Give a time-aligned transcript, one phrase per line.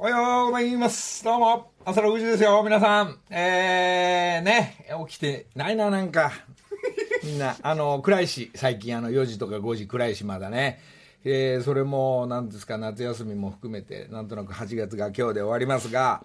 [0.00, 1.24] おはようございます。
[1.24, 3.18] どうも、朝6時ですよ、皆さん。
[3.30, 6.30] えー、ね、起きてないな、なんか。
[7.24, 10.78] みんな、あの、暗いし、最近あの、4時とか5時暗いし、まだね。
[11.24, 16.24] えー、それも、なんですか、夏休みも含めて、なんとなく8月が今日で終わりますが、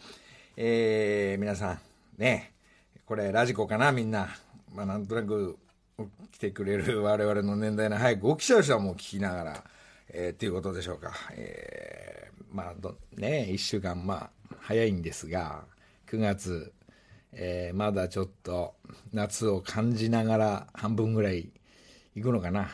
[0.55, 1.79] えー、皆さん、
[2.19, 2.53] ね、
[3.07, 4.35] これ、ラジコかな、みんな。
[4.71, 5.57] まあ、なんとなく、
[6.31, 9.63] 来てくれる我々の年代の早く起きちゃう人はもう聞きながら、
[10.09, 11.13] えー、っていうことでしょうか。
[11.31, 15.65] えー、まあど、ね、1週間、まあ、早いんですが、
[16.07, 16.73] 9月、
[17.31, 18.75] えー、まだちょっと
[19.11, 21.49] 夏を感じながら半分ぐらい
[22.15, 22.69] 行くのかな。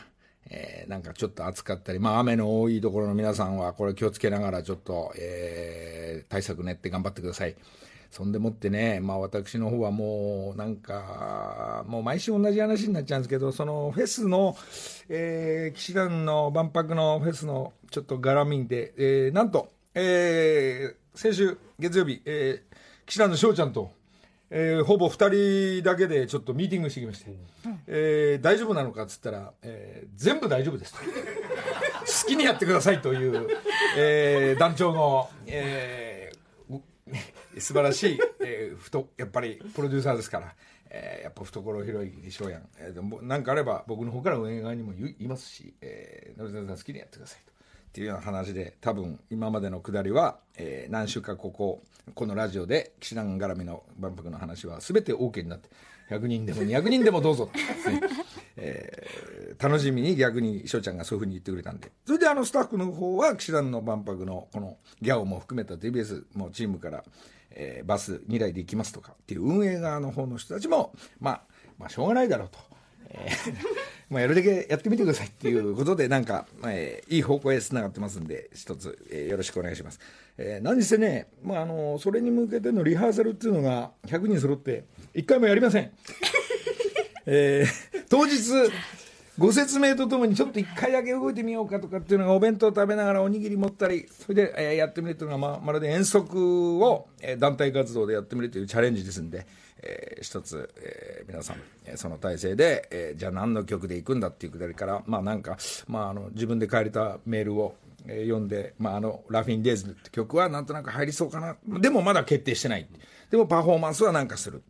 [0.52, 7.54] えー、なんかちょっと暑かったり、まあ雨の多いところの皆さんはこれ気をつけながらちょっと、えー、対策練って頑張ってください。
[8.10, 14.56] そんでもってね、まあ私の方はもうなんか、もう毎週同じ話になっちゃうんですけど、そのフェスの、
[15.08, 23.92] えー、騎士団の万博のフェスのちょっと絡みで、えー、なんと、えー、先週月曜日、えー、騎士団の翔ちゃんと、
[24.50, 27.30] えー、ほぼ2人だけでちょっとミーティングしてきまして、
[27.86, 30.98] えー、大丈夫なのかっつったら、えー、全部大丈夫ですと。
[32.00, 33.46] 好きにやってくださいという、
[33.96, 36.09] えー、団長の、えー、
[37.58, 40.54] 素晴らしい、えー、ふとやっぱりプロデューサーですから、
[40.90, 47.50] えー、やっぱ懐広いでしょうやん、えー、何かあれば僕の方から運営側にも言いますし、えー、野沢さん好きにやってくださいと。
[47.90, 51.82] っていうような話で多分今までのくだりは、えー、何週かここ
[52.14, 55.68] このラジオで騎士団絡みの万博の話は全て OK になって
[56.08, 58.00] 100人でも200人でもどうぞ、ね。
[58.56, 59.06] え
[59.58, 67.04] 楽しみに逆に翔ちゃんがそういうふうに言ってくれたんでそれであのスタッフの方は騎士団の万博のこのギャオも含めた TBS もチームから、
[67.50, 71.42] えー、バス2台で行きますとかっていう運営側の方の人たちも、まあ、
[71.78, 72.58] まあしょうがないだろうと。
[73.10, 73.54] えー
[74.10, 80.00] まあやるだけやってみてくださいっていうことで、なんか、えー、いい方向へつながってますんで、一つ、えー、よろしくお願いします。
[80.36, 84.84] えー、何せね、まあ、あの、それに向けてのリハーサルっていうのが100人揃って、
[85.14, 85.92] 一回もやりません。
[87.26, 88.34] えー、当日、
[89.40, 99.46] ご説明とともにちょっと一回だけ動いてみようかとかっていうのがお弁当食べながらおにぎり持ったりそれで、え、やってみるというのがままるで遠足を、え、団体活動でやってみるというチャレンジですんで、
[99.82, 101.56] えー、一つ、えー、皆さん、
[101.86, 105.56] え、その体制で、えー、じゃあ何の曲で行くんだっていうくだりからまあなんか、
[105.88, 111.56] まあ、あの自分で書いたメールをえ、読んで、まあ、あの、ラフィン・デイズって曲はなんとなく入りそうかな。
[111.80, 112.86] でもまだ決定してない。
[113.30, 114.62] でもパフォーマンスはなんかする。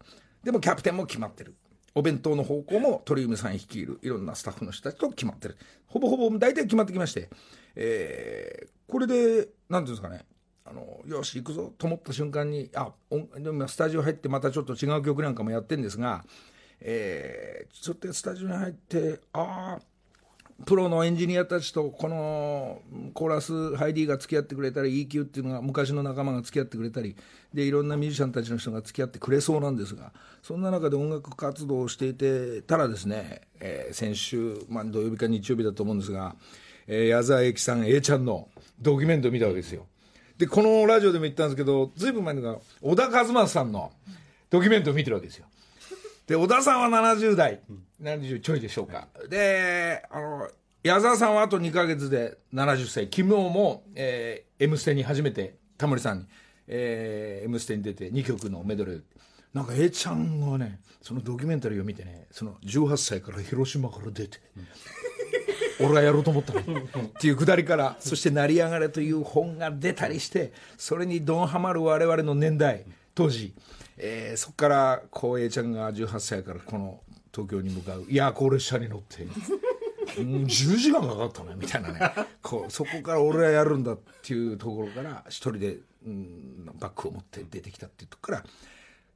[0.43, 1.55] でもキャプテンも決まってる。
[1.95, 5.57] お弁当の方向も鳥海さん率いるいろんなスタッフの人たちと決まってる。
[5.87, 7.29] ほぼほぼ大体決まってきまして、
[7.75, 10.25] えー、これで、なんていうんですかね、
[10.65, 12.93] あの、よし、行くぞと思った瞬間に、あ、
[13.39, 16.25] でもスタジオ入ってまたちょっと違う曲なんかもやってるんですが、
[16.81, 19.81] えー、ちょっとスタジオに入って、ああ、
[20.67, 22.83] プロのエンジニアたちとこの
[23.15, 27.17] コーラスハイディーが付き合ってくれたり EQ っていうのが昔の仲間が付き合ってくれたり
[27.55, 30.13] でいろんなミュージシャンたちの人が付き合ってくれそうなんですが
[30.43, 36.37] そんな中で音楽活動をしていてたらですね、えー、先週、まあ、土曜日か日曜日だと思うんですが、
[36.87, 38.49] えー、矢沢永吉さん A ちゃんの
[38.81, 39.87] ドキュメントを見たわけですよ。
[40.39, 43.93] でこのラジオでも言ったんですけどずいぶん前のが小田和正さんの
[44.49, 45.47] ドキュメントを見てるわけですよ。
[46.31, 47.59] で小田さんは70代。
[48.01, 49.09] 70ちょいでしょうか。
[49.29, 50.49] であの
[50.85, 53.05] 矢沢さんはあと2か月で70歳。
[53.07, 56.27] 昨日も、えー、M ステに初めてタモリさんに、
[56.69, 59.03] えー、M ステに出て2曲のメドレー。
[59.53, 64.39] なんか A ちゃんがねそのドキュメンタリーを見てねその18歳から広島から出て、
[65.81, 66.61] うん、俺がやろうと思ったの。
[66.61, 66.65] っ
[67.19, 72.85] ていうくだりからそして「成り上がれ」という本が出たりしてそれにどんはまる我々の年代
[73.17, 73.53] 当時、
[74.03, 77.01] えー、そこからこう A ちゃんが18歳からこの
[77.33, 78.07] 東京に向かう。
[78.09, 79.27] 夜行列車に乗って。
[80.17, 80.47] 10
[80.77, 81.55] 時間かかったね。
[81.57, 82.01] みたいなね。
[82.43, 88.45] こうそこから俺はやるんだっていうところから一人で、うん、バッグを持って出てきたっていうとこから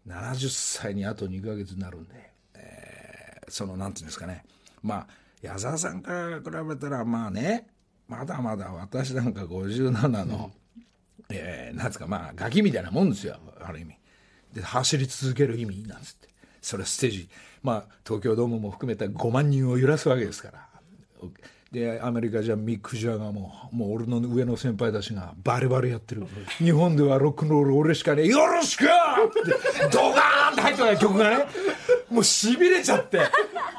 [0.07, 4.45] 70歳にあと2か月になるんで、えー、そのなんていうんですかね。
[4.83, 5.07] まあ
[5.41, 7.69] 矢沢さんから比べたらまあね
[8.07, 10.51] まだまだ私なんか57の、
[11.31, 13.97] うん、えー、なんですかまあガキみたいなもんですよある意味。
[14.55, 16.29] で走り続ける意味なんつって。
[16.63, 17.29] それステージ
[17.63, 20.69] まあ東京ドームも含めた5万人を揺らすわけですから。
[21.71, 26.25] でアメリカじゃミック・ジャガーももう俺の上の先輩たちがバリバリやってる。
[26.59, 28.91] 日本ではロックンロール俺しかねよろしくって
[29.91, 31.47] ドガーンって入ってた曲がね
[32.09, 33.19] もうしびれちゃって。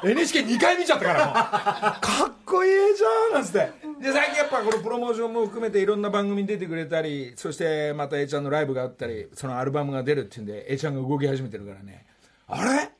[0.02, 1.34] NHK2 回見ちゃったからもう。
[1.34, 3.85] かっこいいじゃんなんつって。
[4.00, 12.04] で最近やっぱこのプロモーションも含めていろんな番組に出てくれたりそしてまた A ちゃんのライブがあったりそのアルバムが出るっていうんで A ちゃんが動き始めてるからね。
[12.46, 12.90] あれ？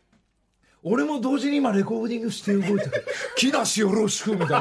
[0.83, 3.05] 俺も同時に今レコーディングして動いてる。
[3.37, 4.59] 木梨よろしくみたいな。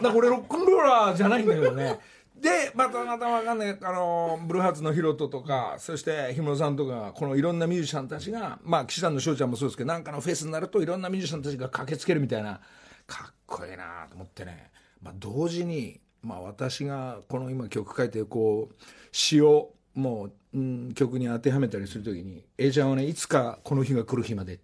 [0.00, 1.98] なんか俺ロックンローラーじゃないんだけどね。
[2.40, 12.60] でまたまたわかんないあのブルーハーツのヒロトとかそして氷室さんとかこのいろんなミュージシャンたちがまあ岸田の翔ちゃんもそうですけどなんかのフェスになるといろんなミュージシャンたちが駆けつけるみたいな。
[13.06, 14.70] かっこいいなと思ってね、
[15.02, 18.74] まあ、同時に、まあ、私がこの今曲書いてこう
[19.12, 24.60] 詩をもう、うん、曲に当てはめたりするときに A ちゃんはねいつかこの日が来る日まで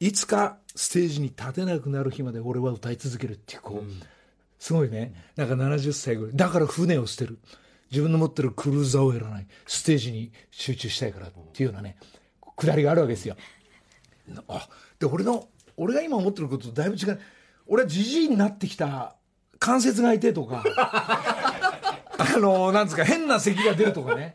[0.00, 3.78] いつかステージに立てなくなる日まで俺は歌い続けるっていうこう。
[3.78, 4.02] うん
[4.62, 5.12] すごいね。
[5.34, 6.36] なんか70歳ぐらい。
[6.36, 7.40] だから船を捨てる。
[7.90, 9.46] 自分の持ってるクルーザーをやらない。
[9.66, 11.96] ステージに集中したいからっていうようなね、
[12.56, 13.34] くだりがあるわけですよ。
[14.46, 14.68] あ、
[15.00, 17.20] で、俺の、俺が今思ってることとだいぶ違う。
[17.66, 19.16] 俺はじじいになってきた
[19.62, 20.64] 関節が痛いとか、
[22.18, 24.34] あの、なんですか、変な咳が出るとかね。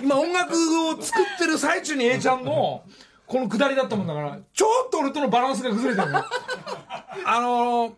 [0.00, 0.52] 今音楽
[0.86, 2.84] を作ってる最中に A ちゃんの、
[3.26, 6.20] このくだりだったもんだから、ちょっと俺とのバランスが崩れてるね。
[7.24, 7.96] あの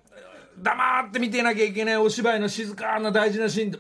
[0.59, 3.79] 黙って見ていなきゃいけないお芝居の静かな大事なシーンで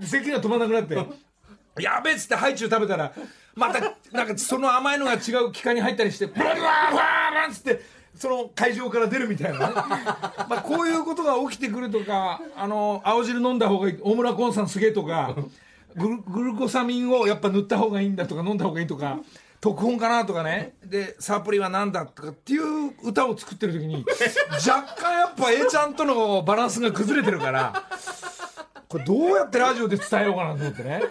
[0.00, 3.12] 咳が止まらなくなってやべっつってハイチュウ食べたら
[3.54, 3.80] また
[4.12, 6.96] なんかその甘いのが違う機械に入ったりしてブラブラブ
[7.36, 15.34] ラっつってその会場から出るみたいなね、 まあ、こういうことが起きてくるとかあの青汁飲んだ方がいい大村崑さんすげえとか
[15.96, 19.18] グルグルコサミンをやっぱ塗った方がいいんだとか飲んだ方がいいとか
[19.60, 20.74] 特本かなとかね。
[20.84, 24.04] でサプリは何だとかっていう歌を作ってる時に
[24.66, 27.84] 若干やっぱ A ちゃんとのバランスが崩れてるから
[28.88, 31.02] これどうやってラジオで伝えようかなと思ってね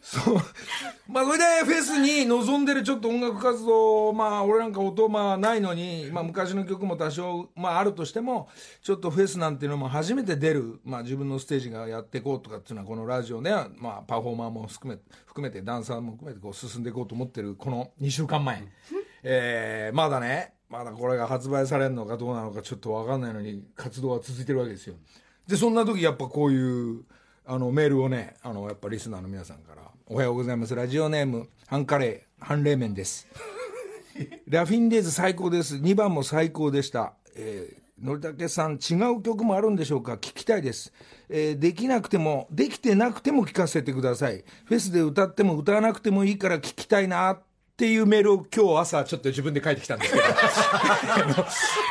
[0.00, 0.36] そう。
[1.08, 8.48] まあそれでフェスに臨んでるちょっと音楽活動まあ俺なんか音まあないのに、まあ、昔の曲も多少、まあ、あるとしても
[8.82, 18.62] ちょっとフェスなんていうのも初めて出る、まあ、自分のステージがやっていこうとかっていうのはこのラジオで、まあ、パフォーマーも含め含めてダンサーも含めてこう進んでいこうと思ってるこの2週間前、
[19.24, 24.94] えー、まだねまだこれが発売されるのかどうなのかちょっと分かんないのに活動は続いてるわけですよ。
[25.48, 27.02] でそんな時やっぱこういう
[27.50, 30.74] あのメールをねあのやっぱリスナーの皆さんからおはようございます。
[30.76, 33.26] ラジオネーム、ハンカレー、ハン冷麺です。
[34.46, 35.74] ラフィンデーズ最高です。
[35.74, 37.14] 2番も最高でした。
[37.34, 40.12] えー、のりたけさん、違う曲もあるんでしょうか？
[40.12, 40.92] 聞きたいです。
[41.28, 44.44] えー、できなくても、できてなくても聞かせてください。
[44.66, 47.42] フェスで歌っても歌わなくてもいいから聞きたいなっ
[47.76, 50.24] ていうメールを今日朝ちょっと自分で書いてきたんですけど。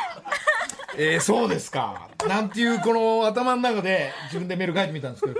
[0.96, 2.08] えー、そうですか。
[2.28, 5.36] なんていうこの頭の中で自分でメール書いてみたんですけど、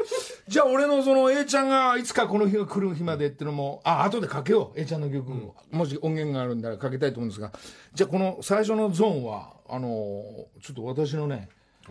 [0.48, 4.72] じゃあ俺のその A ちゃんがいつかこの日が来る日までっていうのも、あ、後でかけよ。
[4.74, 4.80] う。
[4.80, 5.54] A ちゃんの曲を。
[5.70, 7.52] もし音源があるんだらかけたいと思うんですが、
[7.94, 9.88] じゃあこの最初のゾーンは、あの
[10.62, 11.48] ちょっと私のね、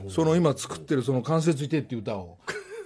[0.09, 2.37] その今作ってるその関節いてっていう歌を、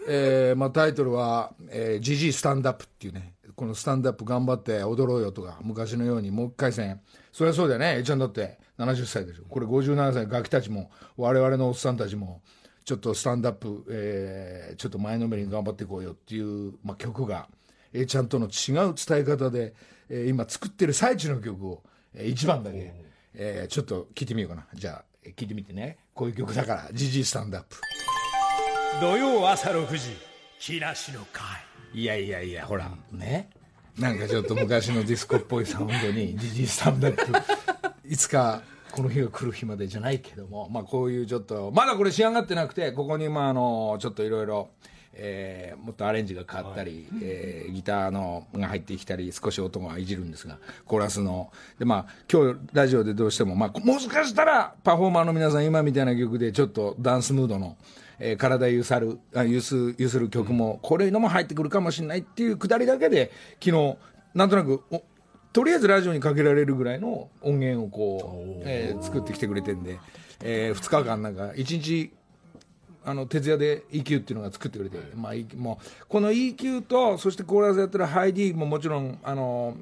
[0.07, 6.99] えー、まあタイトルは、えー、ジジイスタンダップっていうね、このスタンダップ頑張って踊ろうよとか、昔のようにもう一回戦、
[7.31, 9.43] そりゃそうだよね、A ちゃんだって70歳でしょ。
[9.47, 12.41] これ57歳、ガキたちも、我々のおっさんたちも、
[12.85, 17.47] ちょっとスタンダップ、えー、ちょっと前のめりに頑張っていこうよっていう、まあ、曲が、
[17.93, 19.73] A ちゃんとの違う伝え方で、
[20.09, 21.83] えー、今作ってる最中の曲を、
[22.13, 22.93] えー、1番だけ、
[23.35, 24.67] えー、ちょっと聞いてみようかな。
[24.73, 25.97] じゃあ、聞いてみてね。
[26.13, 27.77] こういう曲だから、ジジイスタンダップ。
[28.99, 30.17] 土曜朝6時、
[30.59, 31.43] 木梨の会。
[31.93, 33.49] いやいやいや、ほら、ね。
[33.97, 37.62] なんかちょっと昔のディスコっぽいサウンドに、ジジイスタンダップ。
[38.05, 38.61] いつか
[38.91, 44.69] この日が来る日までじゃないけども、まあ、こういうちょっとまだこれ仕上がってなくてここにまああのちょっといろいろ。
[45.15, 57.77] えー、もっとアレンジが変わったり、はい、えー、ギターのが入ってきたり少し音がいじるんですがコーラスのでまあ今日ラジオでどうしても、まあ、もしかしたらパフォーマーの皆さん今みたいな曲でちょっとダンスムードの、
[58.17, 63.31] えー、体ゆさるあゆすゆする曲も、これのも入ってくるかもしれないっていうくだりだけで
[63.63, 63.97] 昨日
[64.33, 64.81] なんとなく
[65.53, 69.99] とりあえずラジオにかけられるぐらいの音源をこう、えー、作ってきてくれてんで、
[70.41, 72.11] えー、2日間なんか1日
[73.05, 79.77] あの徹夜で EQ っていうのが作ってくれて、まあ、もうこの EQ とそしてコーラスやってるハイディももちろんあの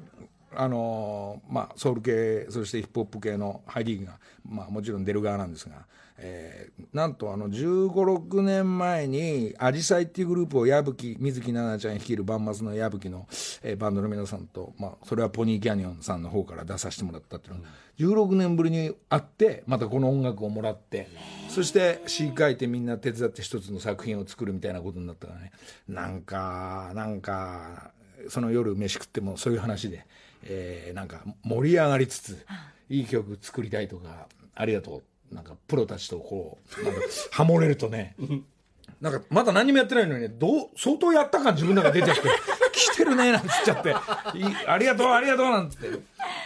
[0.54, 5.86] あのまあ、ソウル系そしてヒップホップ系のハイディが、まあ、もちろん出る側なんですが
[6.24, 13.26] えー、なんとあの15、6年前に、アジサイっていうグループを矢吹、水木奈々ちゃん率いるバンマスの矢吹の、
[13.62, 17.62] えー、バンドの皆さんと、まあ、それはポニーキャニオンさんの方から出させてもらったっていうの。
[17.62, 21.08] が、16年ぶりに会って、またこの音楽をもらって、
[21.48, 25.50] そして詩書いてみんな手伝って一つの作品を作るみたいなことになったからね、
[25.88, 27.90] なんか、なんか、
[28.28, 30.06] その夜飯食ってもそういう話で、
[30.44, 32.46] えー、なんか盛り上がりつつ、
[32.88, 35.02] いい曲作りたいとか、ありがとう。
[35.32, 38.14] なんかプロたちとこうなんかハモれるとね
[39.00, 42.28] なんかまだ何もやってないのにねどう相当やった感自分の中出てきて
[42.72, 43.94] 「来てるね」なんつっちゃって
[44.66, 45.88] 「ありがとうありがとう」なんつって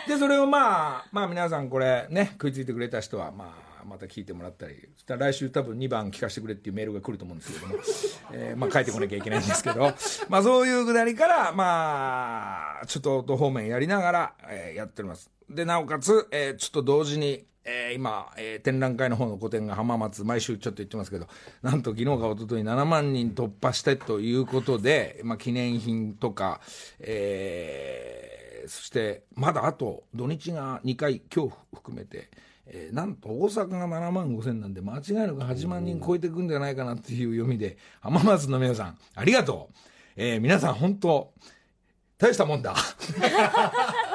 [0.08, 7.74] でそれをまあまあ皆さんこれね食いついてくれた人はまあまた聞いてもらったりした来週多分2番聞かせてくれっていうメールが来ると思うんですけども、
[8.32, 9.80] えーまあ、書いてこなきゃいけないんですけど、
[10.28, 15.30] まあ、そういうくだりから、まあ、ちょっと方面やりながら、えーやっております。
[15.48, 21.26] で、なおかつ、えーちょっと同時に、えー今、えー展覧会の方の個展が浜松、毎週ちょっと言ってますけど、
[21.62, 26.60] なんと昨日か一昨日7万人突破してということで、まあ、記念品とか、
[27.00, 32.30] えーそして、まだあと土日が2回、今日含めて、
[32.66, 39.76] えーなんと大阪が7万5千なんで、間違いなく8万人超えていくんじゃないかなっていう読みで、浜松の皆さん、ありがとう。
[40.16, 41.32] えー皆さん本当、
[42.18, 42.74] 大したもんだ。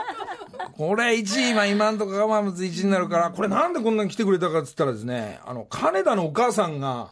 [0.82, 7.12] これ1位、今、今んとこ浜松1位になるから、これなんでこんなに来てくれたかっつったらですね、あの、金田のお母さんが、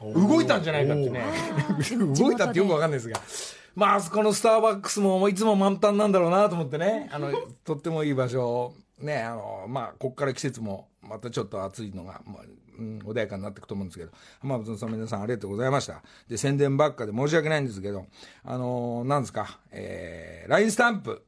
[0.00, 1.24] 動いたんじゃないかってね。
[2.16, 3.20] 動いたってよくわかんないですが。
[3.74, 7.08] まあ、あそこのスターバックスもいつも満タンなんだろうなと思ってね。
[7.12, 7.32] あの、
[7.64, 8.72] とってもいい場所。
[9.00, 12.42] ね、あの、まあ、こっから季節もまたちょっと暑いのが、まあ
[12.78, 16.00] うん、穏やかになっていくと思うんですけど、浜松の皆さんありがとうございました。
[16.28, 18.06] で、宣伝ばっかで申し訳ないんですけど、
[18.44, 21.24] あのなんですか、えー、LINE スタンプ。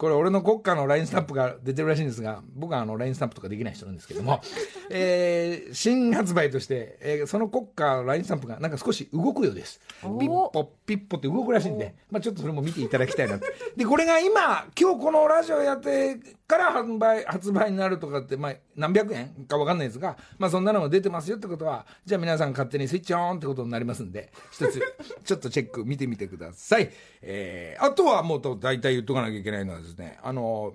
[0.00, 4.40] これ俺の国家の LINE スタンプが出てるらしいんですが、僕はあの LINE スタンプとかできない人なんですけども、
[4.88, 9.78] えー、新発売として、えーその国家の LINE スタンプがなんか少し動くようです。
[10.00, 13.46] ピッポピッポって動くらしいんで、まあちょっとそれも見ていただきたいなって。
[13.76, 16.18] で、これが今、今日このラジオやって
[16.50, 24.82] から発売、発売になるとかって、まあ何百円かわかんないですが、まあそんなのも出てますよってことは、じゃあ皆さん勝手にスイッチオンってことになりますんで、一つ、
[25.24, 26.90] ちょっとチェック見てみてください。
[27.22, 30.74] えー、あとはもうと大体言っとかなきゃいけないのはですね、あの、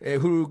[0.00, 0.46] えー、古、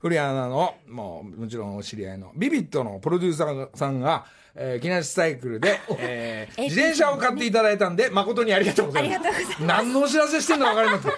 [0.00, 9.14] 古谷アナの、もう、もちろんお知り合いの、ビビットのプロデューサーさんが、えー、木梨サイクルで、えー、 自転車を買っていただいたんで、誠にありがとうございます。
[9.16, 11.08] ありがとうございます何のお知らせしてんのかわかります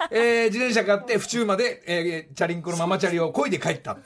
[0.10, 3.98] えー、自転車買って府中まで、えー、チャリンコのママチャリを漕いで帰った。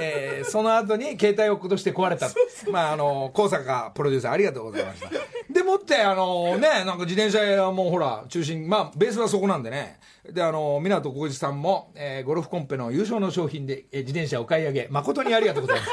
[0.00, 2.30] えー、その後に携帯を落っことして壊れた。
[2.70, 5.10] まあ、あの、高坂プロデューサーありがとうございました。
[5.52, 9.98] でもって、あのね、なんか自転車屋もほら、中心、まあ、ベースはそこなんでね。
[10.30, 15.92] で、あの、港浩二さんも、えー、ゴルフコンペの優勝の商品で、えー、自転車を買い上げ、誠にありがとうございます。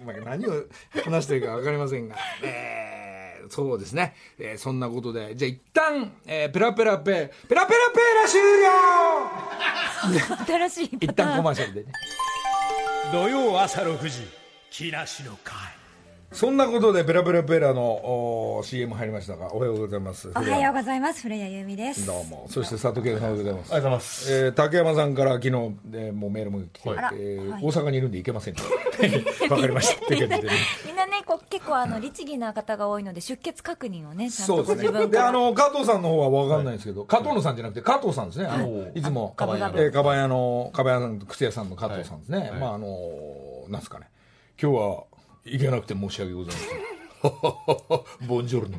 [0.04, 0.64] まあ何を
[1.04, 2.79] 話してるか分かりませんが、えー、
[3.50, 8.46] そうですね、えーそんなことで、じゃあ一旦、えーペラペラペ、ペラペラペラ終了。
[10.46, 11.92] 新しいパ一旦コマーシャルでね。
[13.12, 14.20] 土曜朝6時
[14.70, 15.56] 木梨の会
[16.32, 17.82] そんなことでペラペラペラの
[18.58, 20.30] お CM 入りましたが、おはようございます。
[20.32, 22.46] おはようございます古谷由美ですどうも。
[22.48, 23.72] そして佐藤健さんおはようございます。
[23.74, 24.32] ありがとうございます。
[24.32, 28.62] えー竹山さんから昨日、えーもうメールも来て、あらえーはい大阪にいるんで行けませんと。
[29.52, 30.04] わかりました。
[30.04, 30.54] って感じでね
[30.86, 35.06] みんなねこう結構あの律儀な方が多いので出欠確認をねちゃんとごそうですね。
[35.08, 38.46] で、あの、加藤さんの方は分かんないんですけど、加藤野さんじゃなくて加藤さんですね。
[38.46, 42.38] あの、いつも、あガブガブえー、かばやの、かばやさんと靴屋さんの加藤さんですね。
[42.38, 42.86] はいまあ、あの、
[43.68, 44.06] なんですかね。
[44.62, 45.04] 今日は
[45.44, 47.00] 行けなくて申し訳ございません。
[48.26, 48.78] ボンジョルノ。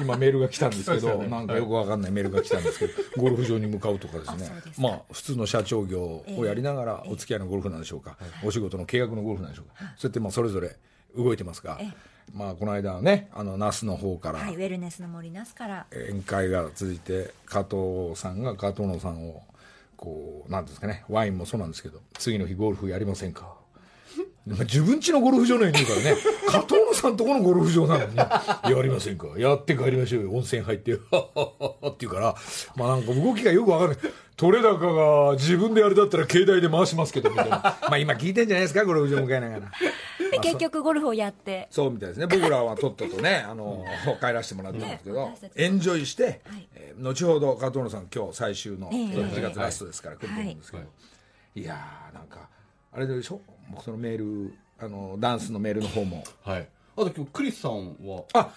[0.00, 4.50] 今メールが来たんですけど、ねなんかよくわかんないメールが来たんですけど、ゴルフ場に向かうとかですねす。
[4.50, 8.16] かまあ、普通の社長業をやりながら、お付き合いのゴルフなんでしょうか。
[8.44, 9.92] お仕事の契約のゴルフなんでしょうか。
[9.96, 10.76] そうやってもうそれぞれ
[11.16, 11.92] 動いてますがええ、
[12.32, 19.42] まあ、この間はね、あの、那須の方から、はいウェルネスの森那須から宴会が続いて加藤さんが加藤野さんを
[19.96, 23.59] こうなんていうんですかねワインもそうなんですけど次の日ゴルフやりませんかまあ
[24.46, 26.16] 自分家のゴルフ場のように言うからね。
[26.48, 29.26] 加藤野さんとこのゴルフ場なのにやりませんか。
[29.36, 30.30] やって帰りましょうよ。
[30.32, 30.92] 温泉入って。
[30.94, 31.00] って
[32.00, 32.34] 言うから。
[32.74, 33.98] まあなんか動きがよくわかんない。
[34.36, 34.94] 取れ高
[35.28, 37.58] が自分であれだったら携帯で回しますけどみたいな。
[37.58, 39.60] まあ今聞いてんじゃないですかゴルフ場向かいながら。
[40.30, 41.68] で結局ゴルフをやって。
[41.70, 42.26] そうみたいですね。
[42.26, 43.84] 僕らはとっととねあの
[44.20, 46.68] 帰らせてもらったんですけど、エンジョイして、はい。
[46.74, 48.98] えー後ほど加藤野さん今日最終のええ。
[49.16, 50.88] 8月ラストですから来ると思うんですけど、、は
[51.54, 52.48] いやーなんか
[52.92, 53.40] あれでしょ？
[53.70, 56.24] 僕そのメールあのダンスのメールの方も。
[56.42, 56.68] はい。
[56.96, 58.50] あと今日クリスさんは、あ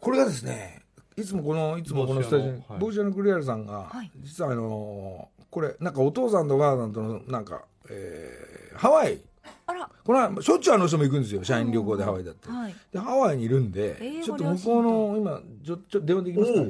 [0.00, 0.82] これがですね
[1.16, 2.78] いつもこのいつもこのスタジオにはい。
[2.78, 4.10] 帽子屋のクリアルさんが、はい。
[4.20, 9.18] 実はあのこれなんかお父さんとお母さんとのなんか、えーハワイ。
[9.66, 9.88] あら。
[10.04, 11.42] これはしょっちゅうあの人も行くんですよ。
[11.42, 12.74] 社員旅行でハワイだって、はい。
[12.92, 16.66] でハワイにいるんで、えーちょっと向こうの今ちょちょ電話できますかね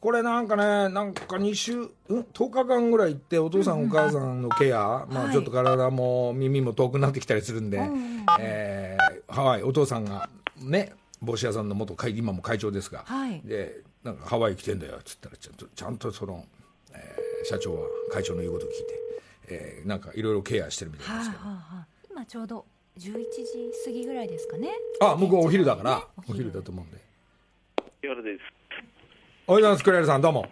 [0.00, 5.32] これなんかねなんか2週、うん、10日間ぐらい行ってお父さんお母さんのケア、まあ、はい。
[5.32, 13.40] ちょっと体も耳も遠くなってきたりするんで、んえーハワイお父さんがね帽子屋さんの元会今も会長ですが、はい。
[13.44, 16.44] でなんかハワイ来てんだよっつったらちゃんとちゃんとその、
[16.92, 19.00] えー社長は会長の言うことを聞いて、
[19.48, 21.86] えーなんかいろいろケアしてるみたいはですけど、いはいはい。
[22.10, 22.64] 今ちょうど
[22.98, 24.70] 11時過ぎぐらいですかね。
[25.00, 26.08] あ向こうお昼だから。
[26.16, 26.38] おお昼。
[26.38, 26.98] 昼だと思うんで。
[28.02, 28.57] 夜です。
[29.48, 30.46] おはようございますクリアルさんどうも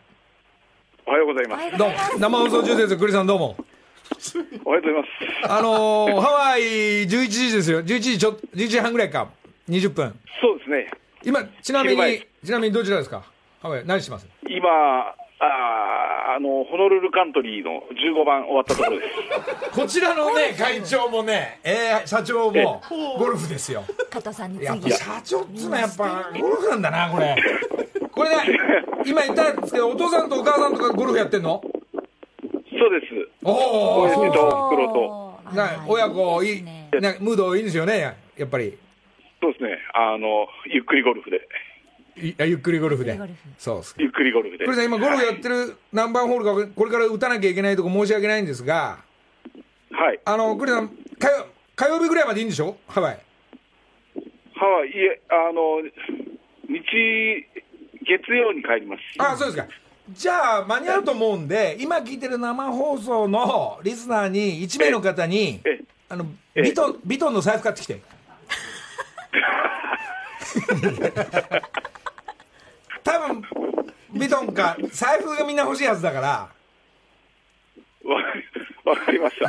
[1.06, 1.78] おはようございおます。
[1.78, 3.56] どうも生放送中ですクリさんどうも
[4.64, 5.04] おはようございま
[5.46, 5.52] す。
[5.52, 6.62] あのーハワイ
[7.04, 7.80] 11時ですよ。
[7.82, 9.28] 11時ちょ、11時半ぐらいか。
[9.68, 10.18] 20分。
[10.40, 10.90] そうですね。
[11.24, 13.22] 今、ちなみに、ちなみにどちらですか？
[13.60, 14.26] ハワイ、何してます？
[14.48, 19.70] 今、あーあの、ホノルルカントリーの15番終わったところです。
[19.78, 22.82] こちらのね、会長もね、えー、社長も、
[23.18, 23.84] ゴルフですよ。
[24.10, 27.36] 加藤さんにやっぱ次社長っつうのはやっぱ、ゴルフなんだな、これ。
[28.12, 28.55] これね、
[29.06, 31.60] 今言ったんですけど、お父さんとお母さんとかゴルフやってんの？
[31.62, 31.70] そ
[32.88, 33.28] うです。
[33.42, 35.40] おお、そう親父と袋と。
[35.46, 38.76] あな親子、いい、ねね、ムードいいんですよね、やっぱり。
[39.40, 39.78] そうですね。
[39.94, 41.40] あの、ゆっくりゴルフで。
[42.16, 43.38] いゆっくりゴルフでゆっくりゴルフ。
[43.58, 44.02] そうっすか。
[44.02, 44.64] ゆっくりゴルフで。
[44.64, 48.98] これさん、今ゴルフやってる何番ホールか、これから打たなきゃいけないとこ申し訳ないんですが、
[49.92, 50.20] はい。
[50.24, 51.46] あの、クリさん、火曜
[51.76, 52.76] 火曜日ぐらいまでいいんでしょ？
[52.88, 53.18] ハワイ。
[54.54, 55.82] ハワイ、いえ、あの、
[56.68, 57.46] 日、
[58.06, 59.02] 月曜に帰ります。
[59.18, 59.66] あそうですか。
[60.10, 68.00] じゃあ、間に合うと思うんで、今聞いてる生放送のリスナーに、1名の方にええ、あの、ええビトン、ビトンの財布買ってきて。
[73.02, 73.42] 多分、
[74.14, 76.48] ビトンか、財布がみんな欲しいはずだから、
[78.86, 79.46] わわかりました。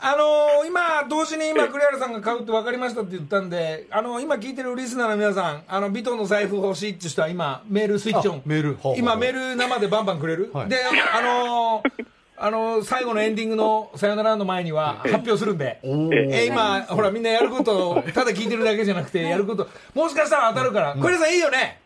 [0.00, 8.36] あのー今、同時に今、栗原さんが買うって分かりましたって言ったんで、あのー今聞いてるリスナーの皆さん、あの、ビトンの財布欲しいって人は今、メールスイッチオン。
[8.38, 8.78] あメール。
[8.96, 10.68] 今、メール生でバンバンくれる、はい。
[10.68, 10.76] で、
[11.14, 12.06] あのー
[12.40, 21.80] あのー最後のエンディングのさよならの前には発表するんで、えー今、ほら、みんなやることを、ただ聞いてるだけじゃなくて、やること、もしかしたら当たるから、栗原さんいいよね？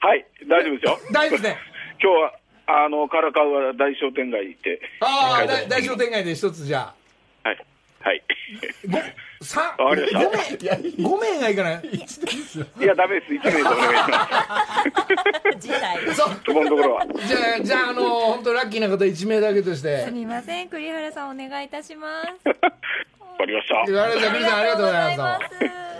[0.00, 0.98] はい、大丈夫ですよ。
[1.12, 1.58] 大丈夫ですね。
[2.02, 2.32] 今日は、
[2.66, 4.80] あの、カラカウは大商店街行って。
[5.00, 6.92] ああ、はい大大商店街で一つじゃ
[7.44, 7.48] あ。
[7.48, 7.66] はい。
[8.00, 8.22] はい。
[8.88, 13.32] ごさ わかりました5名、5名がいいかないいや、ダメです。
[13.32, 14.28] 1名でお願いしま
[15.54, 15.58] す。
[15.58, 16.30] 時代そこ
[16.64, 17.06] のところは。
[17.06, 20.10] じゃあ、じゃあ、あの、本当ラッキーな方1名だけとしすて。
[20.12, 22.54] みません栗原さんお願いいたします わ
[23.38, 23.84] かりました。
[23.84, 25.46] 栗原さん、栗さん、ありがとうございます。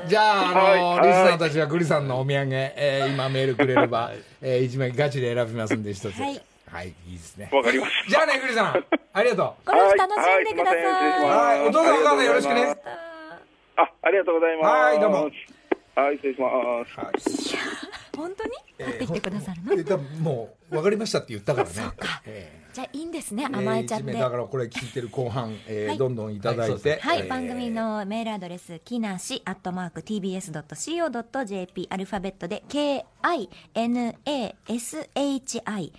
[0.08, 6.20] じゃあ、あの、はいリスナーたちは栗さんのお土産、えー今メールくれれば、えー、1名ガチで選びますんで、一つ。
[6.20, 6.40] はい。
[6.76, 7.48] はい、いいですね。
[7.50, 8.10] わかりました。
[8.10, 12.76] じゃあね、栗さん、ありがとゴルフ楽しんでください、はいお父さんお母さんよろしくね
[13.76, 14.72] ああ、ありがとうございます。
[14.74, 15.30] はいどうも。
[15.94, 16.50] はい、失礼しま
[16.84, 17.00] す。
[17.00, 17.00] う。
[17.00, 18.05] はい。
[18.16, 18.50] 本当に？
[18.78, 21.74] 持ってきてくださるの、えーもう、分かりましたって言ったからね。
[22.26, 25.98] えーじゃあいいんですね甘えちゃって、えーだからこれ聞いてる後半、えーはい。
[25.98, 33.12] どんどんいただいて、はい、えー番組のメールアドレス、きなし、アットマーク、tbs.co.jp、アルファベットで、k-i-n-a-s-h-i、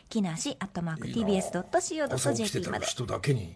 [0.07, 1.07] きなし、アットマーク、
[2.13, 2.85] 朝起きて tbs.co.jp たまで。
[2.85, 3.55] 人だけに、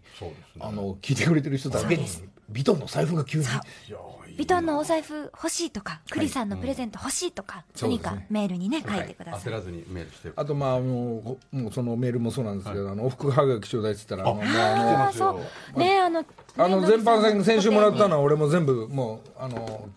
[0.59, 2.07] あの聞いてくれてる人だけに
[2.51, 3.45] ビトンの財布が急に。
[4.37, 9.51] ビトンのお財布欲しいとか、栗さんのプレゼント欲しいとか、何かメールにね、書いてください。
[9.51, 15.39] 焦らずにメールしてあとまあもうもうそのメールもそうなんですけど、あの往復はがきちょうだいって言ったらあのもうあのああ、そ
[15.75, 15.79] う。
[15.79, 16.25] ねあの、
[16.57, 19.89] あのね全般戦先週もらったののは俺も全部もうあの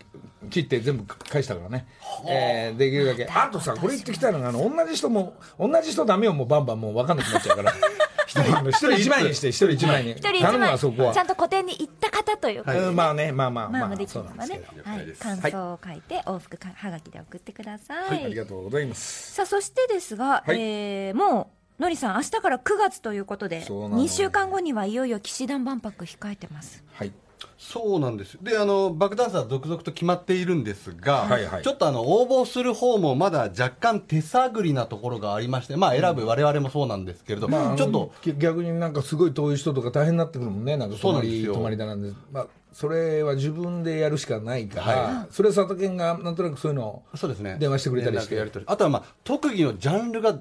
[0.49, 1.87] 切って全部返したからね、
[2.27, 3.25] えーできるだけ。
[3.25, 7.73] あとさこれ言ってきたのがあの同じ人も同じ人ダメよもうバンバンもう分かんなくなっちゃうから。
[8.27, 10.11] 一人一人一枚にして一人一枚に。
[10.11, 11.13] 一人一枚、わそこは。
[11.13, 13.79] ちゃんと個展に行った方ということでうんまあねまあまあまあ。
[13.79, 14.61] まあまあできればね。
[14.83, 18.09] はい、感想を書いて往復かはがきで送ってください。
[18.09, 18.25] はい。
[18.25, 19.33] ありがとうございます。
[19.33, 20.59] さあそしてですが、はい。
[20.59, 26.83] えーもうのりさん明日から9月ということでそうなの2週間後にはいよいよ騎士団万博控えてます。
[26.93, 27.11] はい
[27.57, 28.37] そうなんです。
[28.41, 31.63] であのバックダンサー続々と決まっているんですが、はいはい。
[31.63, 40.77] ちょっとあの応募する方もまだ若干手探りなところがありまして、まあ、選ぶ我々もそうなんですけれど、まあ、ちょっとき逆になんかすごい遠い人とか大変になってくるもんね。
[40.77, 47.57] なんか泊まりりだなんで、まあ、それは自分でやるしかないから、はそれは佐藤健がなんとなくそういうのをそうですね。
[47.59, 48.35] 電話してくれたりして。
[48.35, 48.71] 連絡やり取り。
[48.71, 50.39] あとは、まあ、特技のジャンルが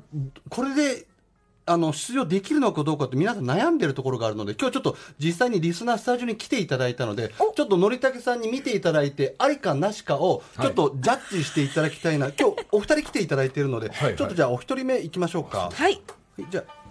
[0.48, 1.06] これで
[1.66, 14.16] あの出場できるのかどうかって皆さん悩んでるところがあるので今日ちょっと実際にリスナースタジオに来ていただいたのでちょっとのりたけさんに見ていただいてありかなしかをちょっとジャッジしていただきたいな、 今日お二人来ていただいているので、はい。
[14.16, 15.70] ちょっとじゃあお一人目いきましょうか。
[15.72, 15.92] はい。
[15.92, 15.98] は
[16.38, 16.85] いじゃあ。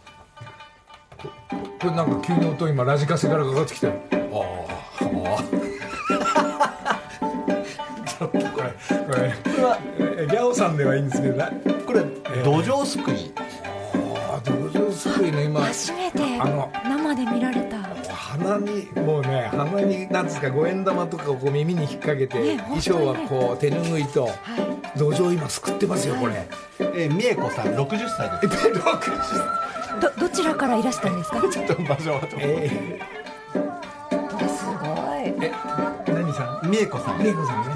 [1.79, 4.39] これなんか急に音今ラジカセからかかってきてるああ
[5.01, 6.99] ああ
[8.09, 8.73] ちょっとこれこれ。
[9.03, 11.51] これはえギャオさんではいいんですけどな
[11.85, 12.01] これ
[12.43, 13.31] 土壌すくい
[15.23, 15.61] くいね今。
[15.61, 16.71] 初めてあの。
[16.83, 17.77] 生で見られた。
[18.13, 24.29] 鼻にもうね鼻になんですか五円玉とかをこう耳に引っ掛けて、ね衣装はこう手ぬぐいと
[24.97, 26.47] 土壌今すくってますよこれ、
[26.79, 28.71] えー、美恵子さん60歳です。
[30.01, 31.39] どどちらからいらしたんですか？
[31.49, 32.21] ちょっと場所は。
[32.39, 32.99] え
[33.49, 35.29] すごい。
[35.37, 35.51] ー、え
[36.11, 36.71] 何さん？
[36.71, 37.19] 美恵子さん。
[37.19, 37.75] 美恵子さんね。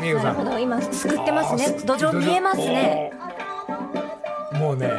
[0.00, 0.36] 美恵子さん。
[0.36, 1.78] なるほど今すくってますね。
[1.84, 3.12] 土壌見えますね
[4.64, 4.90] もうね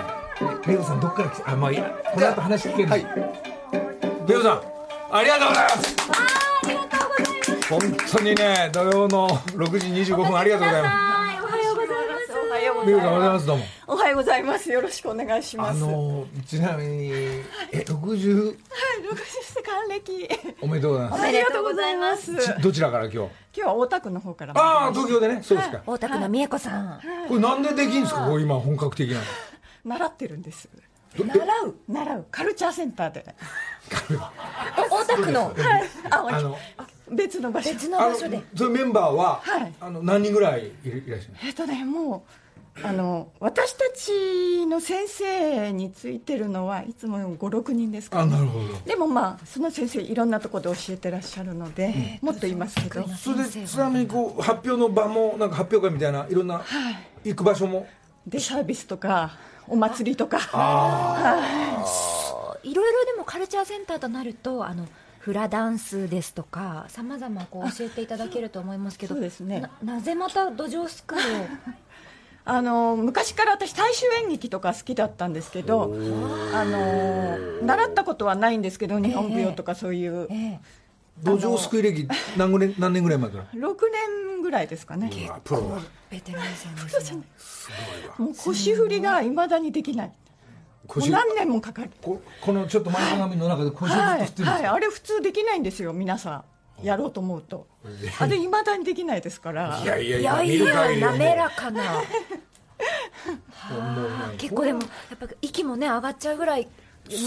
[0.67, 1.51] レオさんどっから来た？
[1.53, 2.89] あまあいいやこの後話聞ける。
[2.89, 3.05] はい。
[4.27, 4.61] レオさん
[5.11, 5.95] ありがとうございます。
[7.67, 7.79] 本
[8.11, 12.31] 当にね土曜の6時25分ありがとうございまはい、おはようございます。
[12.37, 13.63] おはようごすレオさんおはようございますどうも。
[13.87, 14.71] おはようございます。
[14.71, 15.79] よろしくお願いしまあす。
[15.79, 18.53] のちなみにえ60はい、
[19.03, 20.29] 六十還暦。
[20.61, 21.23] おめでとうございます。
[21.23, 22.37] ありがとうございます。
[22.37, 23.17] ちどちらから今日？
[23.17, 24.53] 今日は大田区の方から。
[24.55, 25.41] ああ東京でね。
[25.41, 25.81] そうですか。
[25.87, 28.27] 大田区の美恵子さん、これなんでできんですか？
[28.27, 29.15] こう今本格的な。
[29.17, 29.23] の
[29.85, 30.67] 習ってるんです。
[31.17, 32.25] 習う習う。
[32.29, 33.25] カルチャーセンターで。
[34.91, 35.55] お大田区の。
[36.09, 36.57] あ、あの
[37.11, 37.69] 別の場所。
[37.69, 38.43] 別のあの場所で。
[38.55, 39.73] そういうメンバーは、はい。
[39.79, 42.45] あの何人ぐらいいらっしゃるえっとね、もう。
[42.83, 48.65] あの私たちの先生についてるのはいつも56人ですかあら、なるほど。
[48.85, 53.07] でもまあその先生いろんなところで教えてらっしゃるので、もっといますけど。
[53.07, 56.61] それでちなみにこう発表の場もなんか発表会みたいないろんな
[57.23, 57.87] 行く場所も？
[58.27, 60.37] デイサービスとかお祭りとか。
[62.63, 62.73] い。
[62.73, 64.87] ろいろでもカルチャーセンターとなるとあの
[65.19, 69.61] フラダンスですとかさまざまこう教えていただけると思いますけどそうですね。
[69.83, 71.45] ななぜまた土壌スクールを？
[72.47, 75.95] あの昔から私大衆演劇とか好きだったんですけど
[76.53, 80.59] あの習ったことはないんですけど日本舞踊とかそういう、ええ
[81.23, 85.09] 土壌すくい歴何年何年ぐらい前から？6年ぐらいですかね。
[85.29, 85.77] あプロだ。
[86.09, 87.23] ベテランさんですね。
[88.17, 90.07] もう腰振りがいまだにできない。
[90.07, 91.91] もう腰何年もかかる。
[92.01, 96.43] ここのちょっと前かがみの中で腰っとはい振ってるんですはい、か、あれ普通できないんですよ皆さ
[96.81, 96.85] ん。
[96.85, 97.67] やろうと思うと。
[98.19, 99.79] あれいまだにできないですから。
[99.81, 101.83] いやいやいいや見やいや滑らかな。
[104.37, 106.67] 結構でもやっぱ息もね上がっちゃうぐらい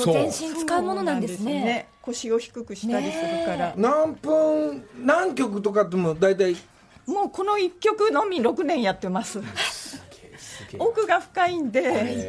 [0.07, 1.89] もう全身使うものなんですそうね。
[2.03, 6.57] 腰を低くしたりするから、何分何曲とかっても大体。
[7.07, 9.41] もうこの1曲のみ6年やってます。
[10.79, 11.81] 奥が深いんで、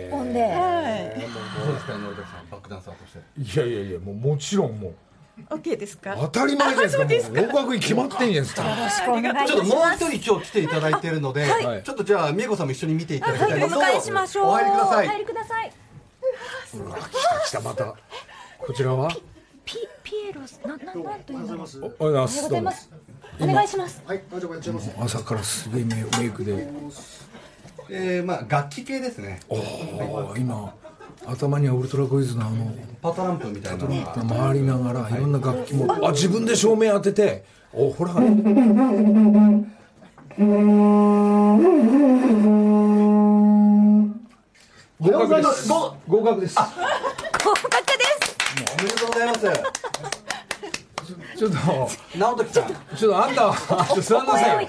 [0.08, 0.42] 一本で。
[0.44, 1.22] はい。
[1.64, 3.20] そうですか野田さんバックダンサーとして。
[3.62, 4.94] いやいやいやもうもちろんもう。
[5.50, 6.16] OK ですか？
[6.20, 7.42] 当たり前ですかですか。
[7.42, 7.50] もう。
[7.52, 11.84] 合格に決まってんじゃないですかよろしくお願いいたしちょっともう一人今日来ていただいているので、はい。
[11.84, 14.48] ちょっとじゃあ美恵子さんも一緒に見ていただきたいおので迎えしましょう。
[14.48, 15.08] お入りください。
[15.08, 15.74] お入りください
[16.76, 17.96] うわ来た来たまた。
[18.58, 19.10] こちらは？
[19.66, 22.42] ピピエロスなななんというのおはようおはようございます。
[22.44, 22.92] ございます。
[23.40, 24.04] お願いします。
[25.00, 26.68] 朝からすげえメメイクで。
[27.92, 29.40] えー、まあ楽器系ですね。
[29.50, 30.74] おお今
[31.26, 33.86] 頭にはウルトラクイズのあのパトランプみたいな。
[33.86, 35.20] のが回りながらい。
[35.20, 38.14] ろんな楽器もあ自分で照明当てておほら
[45.02, 45.70] 合格です。
[45.70, 46.58] 合格です。
[46.58, 46.84] 合格で
[48.20, 48.36] す。
[48.78, 49.40] おめでとうございます。
[51.38, 51.58] ちょっと。
[52.18, 54.68] 直人さんちょっとあんたはちょっと座んなさい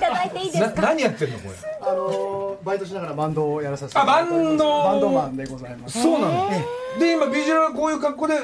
[0.77, 1.55] 何やってんのこれ？
[1.83, 4.85] あのバイトしながらバンドをやらさせてあバンド。
[4.85, 6.01] バンドマンでございます。
[6.01, 6.49] そうなの
[7.01, 8.35] で今ビジュアルこういう格好で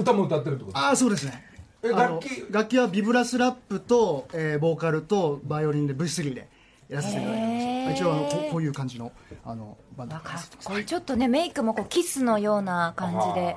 [0.00, 0.78] 歌も歌ってるってこと？
[0.78, 1.44] ああそうですね。
[1.84, 6.48] えあの楽器楽器はビブラスラップと、えーボーカルとバイオリンで V3 で
[6.88, 8.02] やらせていただいてます。
[8.02, 9.12] 一応あのここういう感じの
[9.44, 10.16] あのバンド。
[10.16, 10.84] あかっこいい。
[10.84, 13.56] ちょっとねメイクもこうキスのような感じで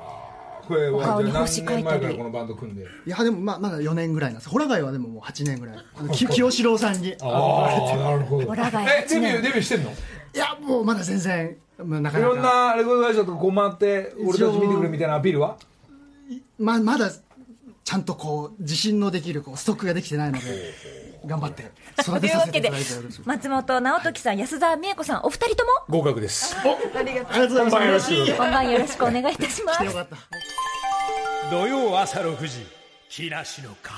[0.68, 1.84] これは顔に星描いたり。
[1.84, 2.84] 何年前からこのバンド組んで？
[2.84, 4.50] いやでもまあまだ4年ぐらいなんです。
[4.50, 5.76] ホラガイはでももう8年ぐらい。
[5.96, 7.16] あのき清志郎さんに。
[7.22, 7.32] あの
[7.66, 8.48] ああなるほど。
[8.48, 9.92] オラがえデビューデビューしてんの？
[9.92, 9.94] い
[10.38, 12.34] やもうまだ全然まあないかなか。
[12.34, 15.58] ろんなレコード会社とかこう回って俺たち見てくれみたいなアピールは？
[16.60, 17.12] ままだ
[17.84, 20.46] ちゃんとこう自信のできるこうストックができてないので
[21.26, 23.22] 頑張って 育てさせていただいております。
[23.26, 25.72] 松本直時さん安澤美恵子さんお二人とも。
[25.90, 26.56] 合格です。
[26.58, 28.14] ありがとうございます。
[28.14, 28.38] よろしく。
[28.38, 29.84] 本番よろしくお願いいたします。
[29.84, 30.18] よかった。
[31.50, 32.68] 土曜朝6時
[33.10, 33.96] 木梨の会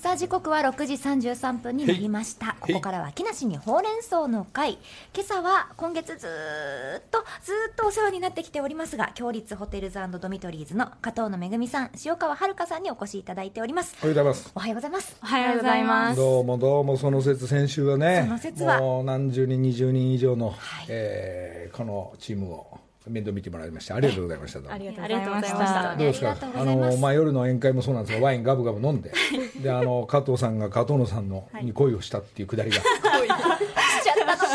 [0.00, 2.56] さあ時刻は6時33分になりました。
[2.58, 4.78] ここからは木梨にほうれん草の会。
[5.14, 13.94] 今朝は今月ずーっとずーっとお世話になってきておりますが強立ホテルズドミトリーズの加藤野めぐみさん塩川遥さんにお越しいただいております。
[14.02, 14.52] おはようございます。
[14.54, 15.16] おはようございます。
[15.22, 16.16] おはようございます。
[16.16, 18.80] どうもどうもその説先週はねその説は。
[18.80, 20.54] もう何十人20人以上の、
[20.88, 24.74] えーこのチームを面倒見てもらいましたありがとうございましたどうも。
[24.74, 25.96] ありがとうございました。
[25.96, 26.36] どうですか？
[26.54, 29.12] あの、まあ、夜の宴会もそうなんですがワインガブガブ飲んで
[29.60, 32.76] であの加藤さんが加藤野さんの、に恋をしたっていうくだりが。
[32.80, 34.46] しちゃったのか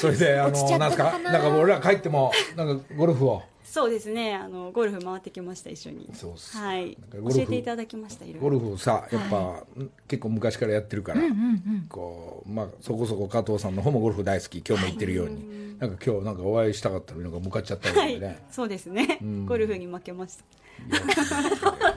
[0.00, 1.18] それであのなんすか？
[1.18, 4.34] なんか俺ら帰ってもなんかゴルフをそうですね。
[4.34, 6.08] あのゴルフ回ってきました一緒に。
[6.14, 8.40] そうっすはい教えていただきましたいろいろ。
[8.40, 9.62] ゴルフをさやっぱ、
[10.08, 11.20] 結構昔からやってるから、
[11.90, 18.54] こうまあ、そこそこ加藤さんの方もゴルフ大好き今日も言ってるように、なんか今日なんかお会いしたかったのになんか向かっちゃったはりでね、い。
[18.54, 19.18] そうですね。
[19.46, 20.44] ゴルフに負けました。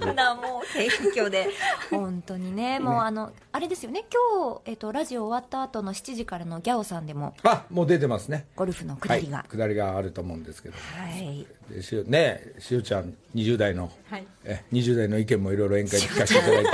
[0.02, 1.50] そんなもう謙虚で
[1.90, 16.70] 本当にねもうあのあれですよね今日、えっとラジオ終わった後の7時からのギャオさんでもあもう出てますねゴルフの下りがはい、下りがあると思うんですけどはい、でしねしおちゃん20代の、はいえ20代の意見もいろいろ宴会で聞かせていただいて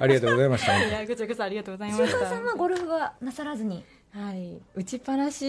[0.00, 5.44] ありがとうございましたいやこちらこそありがとうございまし石川さんはゴルフはなさらずにはい、打ちっぱなし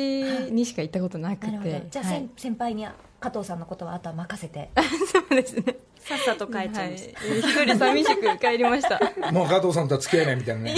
[0.51, 2.85] にしか行ったことなくな、じゃあ、はい先先輩に
[3.19, 4.69] 加藤さんのことはあとは任せて。
[5.11, 5.77] そうですね。
[5.99, 7.39] さっさと帰っちゃいました、はい。
[7.39, 8.97] 一人寂しく帰りました。
[8.97, 10.75] 本 もう加藤さんとは付き合えないみたいなね。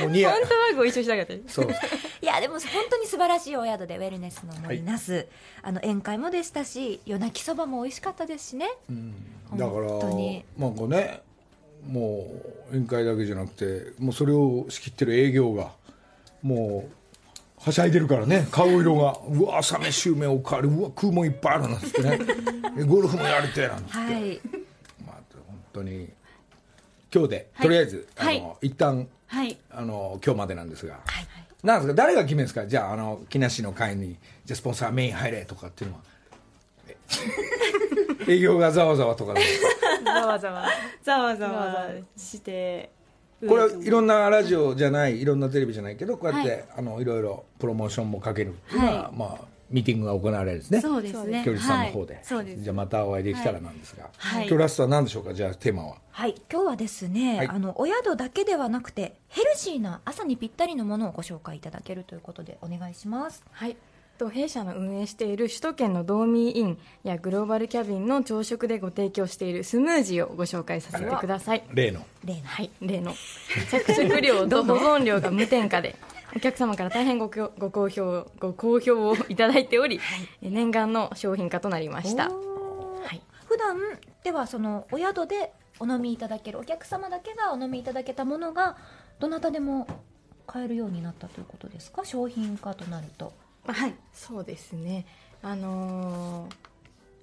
[0.00, 1.34] もう似合う当はご一緒したかった。
[1.34, 1.54] です。
[1.54, 1.68] そう。
[2.22, 5.26] いやでも本当に素晴らしいお宿でウェルネスの森那須、
[5.62, 8.68] あの宴会もでしたし夜泣きそばも美味しかったですしね、
[9.54, 10.44] だから本当に。
[10.58, 11.20] なんかね
[11.86, 12.26] も
[12.70, 15.70] う宴会だけじゃなくてもうそれを仕切ってる営業が
[16.42, 17.05] もう
[17.58, 18.46] はしゃいでるからね。
[18.50, 19.18] 顔色が。
[19.28, 20.68] うわ朝飯うめおかわり。
[20.68, 22.18] うわ食うもんいっぱいあるなんつってね。
[22.76, 24.40] で ゴルフもやりてえなんつって、はい。
[25.04, 25.16] まあ、
[25.46, 26.08] 本当に。
[27.12, 28.46] 今日で、とりあえずあの、はい。
[28.62, 29.56] 一旦はい。
[29.70, 31.00] あの今日までなんですが、
[31.62, 31.94] なんですか？
[31.94, 32.66] 誰が決めるんですか？
[32.66, 36.02] じゃああの木梨の会にじゃあスポンサーメイン入れとかっていうのは。
[36.88, 36.96] え
[38.34, 39.40] 営業がざわざわとかで
[40.04, 40.66] ざわざわ。
[41.02, 42.90] ざわざざわざわわして
[43.40, 46.64] これはいろんなラジオじゃないいろんなテレビじゃないけどこうやって、はい。
[46.78, 49.16] あのいろいろプロモーションもかけるっていうのは、はい。
[49.16, 50.80] まあミーティングが行われるんですね。
[50.80, 51.44] そうですね。
[51.58, 52.24] さんの方で、はい。
[52.24, 52.62] そうです。
[52.62, 54.46] じゃあまたお会いできたらなんですが、はい。
[54.46, 55.96] 今日ラストは何でしょうかじゃあテーマは。
[56.10, 56.34] はい。
[56.50, 57.48] 今日はですね、はい。
[57.48, 63.44] あのお宿だけではなくてヘルシーな朝にぴったりのものをご紹介いただけるということでお願いします。
[63.50, 63.76] はい。
[64.16, 71.64] と弊社の運営している首都圏のドーミーインやグローバルキャビンの朝食でご提供しているスムージーをご紹介させてください。
[71.72, 73.14] 例の例のはい、例の
[73.70, 75.96] 着色料と保存料が無添加で
[76.34, 80.00] お客様から大変ごご好評ご好評をいただいており、
[80.42, 82.28] え念願の商品化となりました。
[82.28, 83.78] はい、普段
[84.24, 88.76] ではそのお宿でお飲みいただけるお客様だけがお飲みいただけたものが
[89.18, 89.86] どなたでも
[90.46, 93.32] 買えるようになったということですか商品化となると
[93.72, 93.94] はい。
[94.12, 95.06] そうですね。
[95.42, 96.54] あのー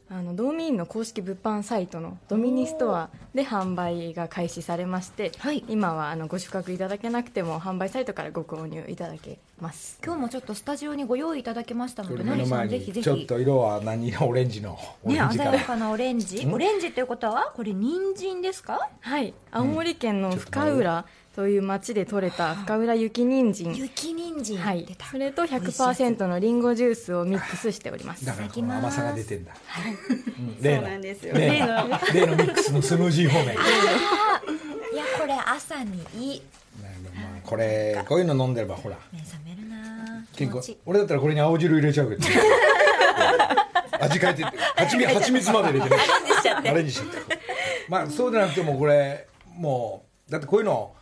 [0.10, 5.64] あのドーミーンの公式物販サイトのドミニストアで販売が開始されまして、はい。
[5.68, 10.00] 今はあのご宿泊いただけなくても販売サイトからご購入いただけます。
[10.06, 13.00] 今日もちょっとスタジオにご用意いただけましたので目の前のりさんぜひぜひ。
[13.00, 16.48] にちょっと色は何色オレンジのオレね鮮やかなオレンジ。
[16.52, 18.88] オレンジということはこれ人参ですか？
[19.00, 24.86] はい、青森県の深浦という町で採れた深浦雪人参、雪人参、はい。
[25.10, 25.82] それと美味しい。
[25.82, 28.24] やつ100%のリンゴジュースをミックスしております。
[28.24, 31.34] だからこの甘さが出てんだ、うんそうなんですよ。
[31.34, 31.88] 例例の。
[31.88, 33.46] の例のミックスのスムージー方面。
[33.48, 36.42] いやこれ朝にいい。
[36.80, 36.92] まあ
[37.44, 38.98] これこういうの飲んでればほら。
[39.12, 40.24] 目覚めるな
[40.86, 42.22] 俺だったらこれに青汁入れちゃうけど。
[44.02, 46.02] 味変えて蜂蜜蜂蜜まで入れてね。
[46.70, 47.40] アレンジしちゃって
[47.90, 50.94] まあそうじゃなくてもこれもうだってこういうの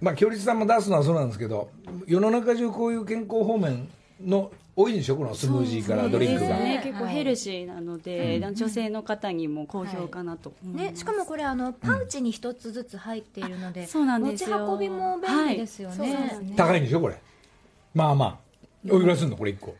[0.00, 1.70] まあ強立さんも出すのはそうなんですけど
[2.06, 3.88] 世の中中こういう健康方面
[4.24, 14.58] の多いんでしょこのスムージーからドリンクが、ね結構ヘルシーなので、女性の方にも好評かなと思いね、しかもこれあのパウチに一つずつ入っているので、そうなんですよ。
[14.60, 16.56] 持ち運びも便利ですよね,、はい。
[16.56, 17.16] 高いんでしょこれ。
[17.94, 18.38] まあまあ。
[18.90, 19.76] おいくらすんのこれ1個。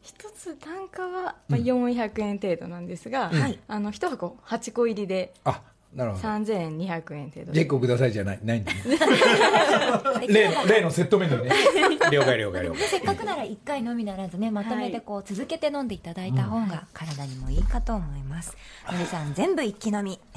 [0.00, 3.58] 一つ単価はまあ400円程度なんですが、はい。
[3.68, 5.34] あの一箱8個入りで。
[5.44, 5.60] あ
[5.94, 6.22] なるほど。
[6.28, 7.52] 3200円程度。
[7.52, 8.80] じゃあ1個くださいじゃないないんだね。
[10.28, 11.52] 例の例のセットメニューね。
[12.10, 12.88] 了解了解了解。
[12.88, 18.56] せっかくなら1回のみならずねまとめてこう続けて飲んでいただいた方が体にもいいかと思います。
[18.90, 20.18] のりさん全部一気飲み。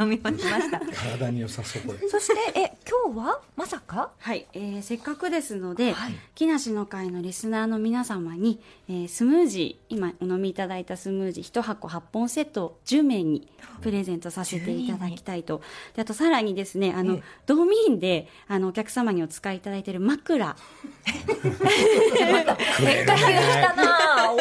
[0.00, 0.80] 飲み干しました。
[0.80, 2.08] 体に良さそうこれ。
[2.08, 4.10] そしてえ今日はまさか？
[4.18, 6.12] はい、えーせっかくですので、はい。
[6.34, 13.48] 木梨の会のリスナーの皆様に、えースムージー今お飲みいただいたスムージー1箱8本セットを10名に
[13.80, 14.77] プレゼントさせていただき
[15.24, 15.60] たいと。
[15.94, 20.56] であとさらにですねあの、ドーミーンであのお客様にお使いいただいている枕。
[21.04, 24.36] 変化球来たなお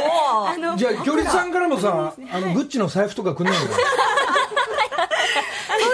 [0.73, 3.61] おじゃあ、京立さんからもさ、あの、グッチの財布とかくんないの？
[3.61, 3.71] そう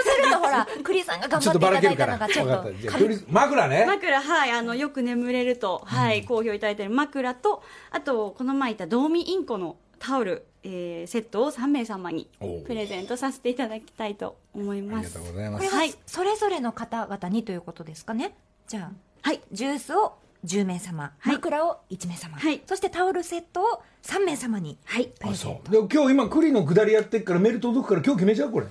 [0.02, 2.52] するとほら栗さんが頑ちょ張っていただいたのがちょっと。
[2.52, 2.78] 分かった。
[2.80, 3.84] じゃあ、京立、枕ね。
[3.86, 12.28] 枕はいあのよく眠れると、はい好評いただいている枕とあとこの前言ったドーミーインコのタオル、えーセットを3名様に
[12.66, 15.08] プレゼントさせていただきたいと思いあます。
[15.08, 15.74] りがとうございまこれす。
[15.74, 18.34] はそれぞれの方々にということですかね？
[18.66, 18.90] じゃあ。
[19.22, 19.40] はい。
[19.52, 21.34] ジュースを10名様、はい。
[21.34, 22.60] 枕を1名様、はい。
[22.66, 25.06] そしてタオルセットを3名様にはい。
[25.06, 25.88] プレゼンあそトう。
[25.88, 28.66] で、今日今、栗の下りやってっからメール届くから今日決めちゃうこれ。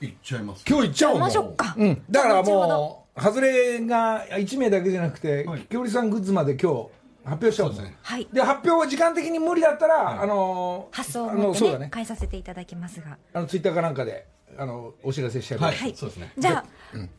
[0.00, 0.64] いっちゃいます。
[0.68, 1.18] 今日行っちゃおう。
[1.20, 1.74] ましょうか。
[1.78, 2.02] うん。
[2.10, 6.88] だからもう、外れが1名だけじゃなくてはい、京立さんグッズまで今日、
[7.24, 7.96] 発表しちゃうんですね。
[8.02, 8.28] はい。
[8.32, 11.90] で発表が時間的に無理だったら、あの発送をあ持ってねのそうだね。
[11.92, 13.16] 変えさせていただきますが。
[13.32, 16.32] あのツイッターかなんかであのお知らせしちゃうからはいそうですね。
[16.38, 16.64] じゃあ、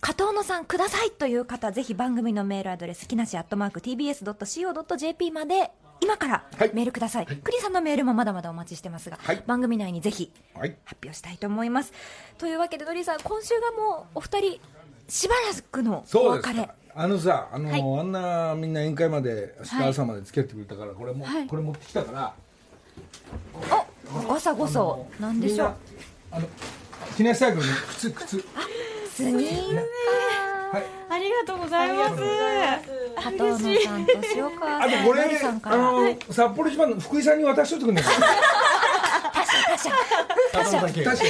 [0.02, 6.72] 加藤野さんくださいという方ぜひ番組のメールアドレス木梨アットマーク TBS.CO.JP まで今からはい。
[6.74, 9.44] メールください、クリさんのメールもまだまだお待ちしてますが、はい。
[9.48, 10.78] 番組内にぜひはい。
[10.86, 11.94] 発表したいと思います。
[12.38, 14.62] というわけでドリーさん今週がもうお二人
[15.08, 15.42] しばら
[15.72, 17.82] くのおそうです別れあのさあの、はい。
[17.82, 21.48] あんなみんな宴会まで明日朝まで付き合ってくれたから、これも、はい。
[21.48, 22.34] これ持ってきたから。
[24.14, 25.76] おごさごそなんでしょう。
[26.32, 26.48] あの
[27.18, 28.46] 記念サイクルに靴靴。
[29.14, 32.24] スニーカーありがとうございます。
[33.26, 38.04] 加藤野さんと塩川さんあとこれドリさんかあらの札幌一番の福井さんに渡しといてくんね
[39.34, 39.90] 他社他社
[40.52, 41.24] 他社確かに他社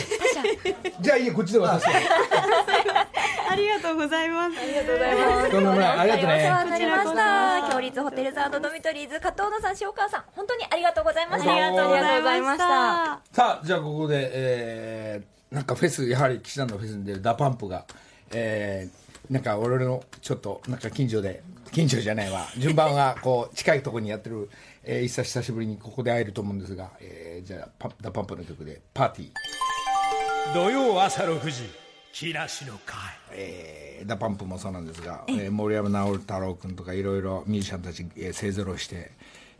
[0.99, 1.91] じゃあいいよこっちで渡して
[3.55, 5.51] ありがとうございます。
[5.51, 5.99] とんでもない。
[5.99, 11.51] ありがとうお世話ねになりました強立ホテルズドミトリーズ加藤野さん塩川さん本当にありがとうございました。
[11.51, 12.65] ありがとうございました。
[12.65, 17.85] さあじゃあここで、えー、なんかフェスやはり岸田のフェスに出るダパンプが、
[18.31, 21.41] えー、なんか俺のちょっとなんか近所で
[21.71, 22.45] 近所じゃないわ。
[22.57, 24.49] 順番がこう近いところにやってる、
[24.83, 31.84] えー、 ISSA 久しぶりにここで会えると思うんですが、えー、じゃあ DA PUMP の曲で「P.A.R.T.Y.」土曜朝6時
[32.15, 32.97] 木梨の会
[33.33, 39.11] えー DA PUMP もそうなんですが、えー森山直太朗君とかいろいろミュージシャンたち、えー勢ぞろいして、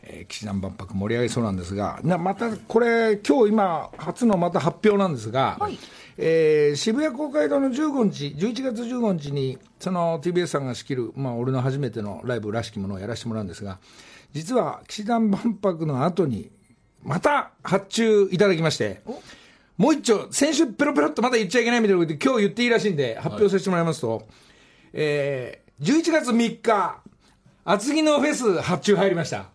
[0.02, 5.58] えー、氣志團万博盛り上げそうなんですがなまたこれ今日今初のまた発表なんですが、
[6.16, 13.78] えー渋谷公会堂の15日11月15日にその TBS さんが仕切る、まあ、俺の初めてのライブらしきものをやらせてもらうんですが
[14.32, 16.50] 実は氣志團万博の後に
[17.02, 19.02] また発注いただきまして
[19.76, 24.26] もう一丁、先週ペロペロっとまだ言っちゃいけないみたいなことで今日言っていいらしいんで、発表させてもらいますと、
[24.92, 27.02] えー、11月3日、
[27.64, 29.50] 厚木のフェス発注入りました。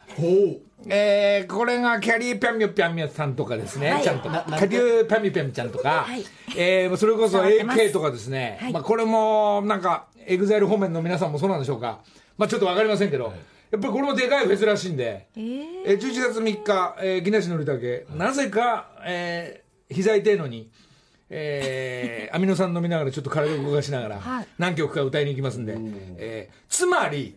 [0.87, 4.03] えー、これがキャリーピャンミョピャンミョさんとかですね、はい。
[4.03, 6.25] ちゃんと、キャリーピャンミョピャンちゃんとか、はい。
[6.57, 8.73] えー、それこそ AK とかですね、はい。
[8.73, 11.99] まあこれもなんか、 EXILE 方面の皆さんもそうなんでしょうか、
[12.37, 13.33] まあちょっとわかりませんけど、
[13.71, 19.60] やっぱりこれもでかいフェスらしいんで、えー、11月3日、えー、木梨憲武、なぜか、えー、
[19.91, 20.69] 膝痛いのに、
[21.29, 24.47] えー、アミノ酸飲みながらちょっと体を動かしながら、はい。
[24.57, 25.75] 何曲か歌いに行きますんで、
[26.17, 27.35] えーつまり、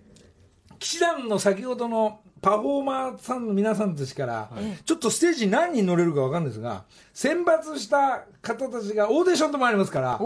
[0.78, 4.50] 騎士団の先ほどのパフォーマーさんの皆さんたちから、
[4.84, 10.20] ちょっとステージに何人乗れるか分かるんですが、選抜した方たちがオーディションともありますから、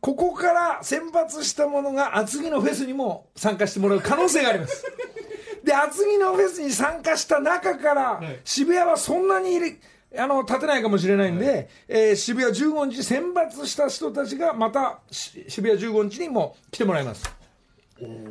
[0.00, 4.84] ここから選抜したものが厚木のフェスにも参加してもらう可能性があります。
[5.64, 9.80] で、厚木のフェスに参加した中から、渋谷はそんなに入れ
[10.18, 17.24] あの立てないかもしれないんで、えー渋谷15日選抜した人たちがまたし渋谷15日にも来てもらいます。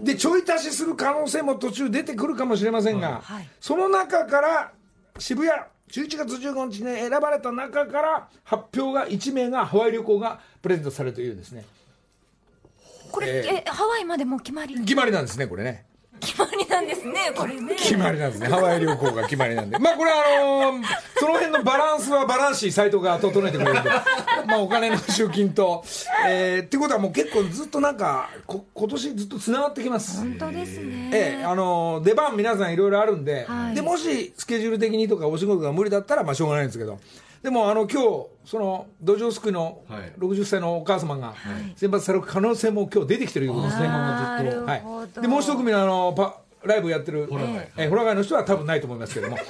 [0.04, 3.48] でちょい足しする可能性も途中出てくるかもしれませんが、はい。
[3.60, 4.72] その中から
[5.20, 11.66] 渋谷11月15日に選ばれた中から発表が1名がハワイ旅行がプレゼントされるというですね。
[13.12, 14.76] これ、ええハワイまでもう決まり？
[14.80, 15.86] 決まりなんですねこれね
[16.24, 17.76] 決まりなんですねこれね。
[17.76, 18.48] 決まりなんですね。
[18.48, 19.78] ハワイ旅行が決まりなんで。
[19.78, 20.84] まあこれはあのー
[21.20, 23.90] その辺のバランスはバランシーサイトが整えてくれるんで
[24.48, 25.84] まあお金の集金と、
[26.28, 30.18] えーってことはもう結構ずっとなんかこ今年ずっとつながってきます。
[30.18, 33.76] 本当ですね、ええ、あの出番皆さんいろいろあるんで、はい。
[33.76, 37.00] でもしスケジュール的にとかお仕事が無理だったらまあしょうがないんですけど
[37.44, 40.14] でもあの今日その土壌すくいのはい。
[40.18, 41.34] 60歳のお母様が
[41.76, 44.66] 選抜される可能性も今日出てきてるということですね、なるほど。
[44.66, 49.38] はい、でもう一組のあのパライブやってるええホラガイの人は多分ないと思いますけども。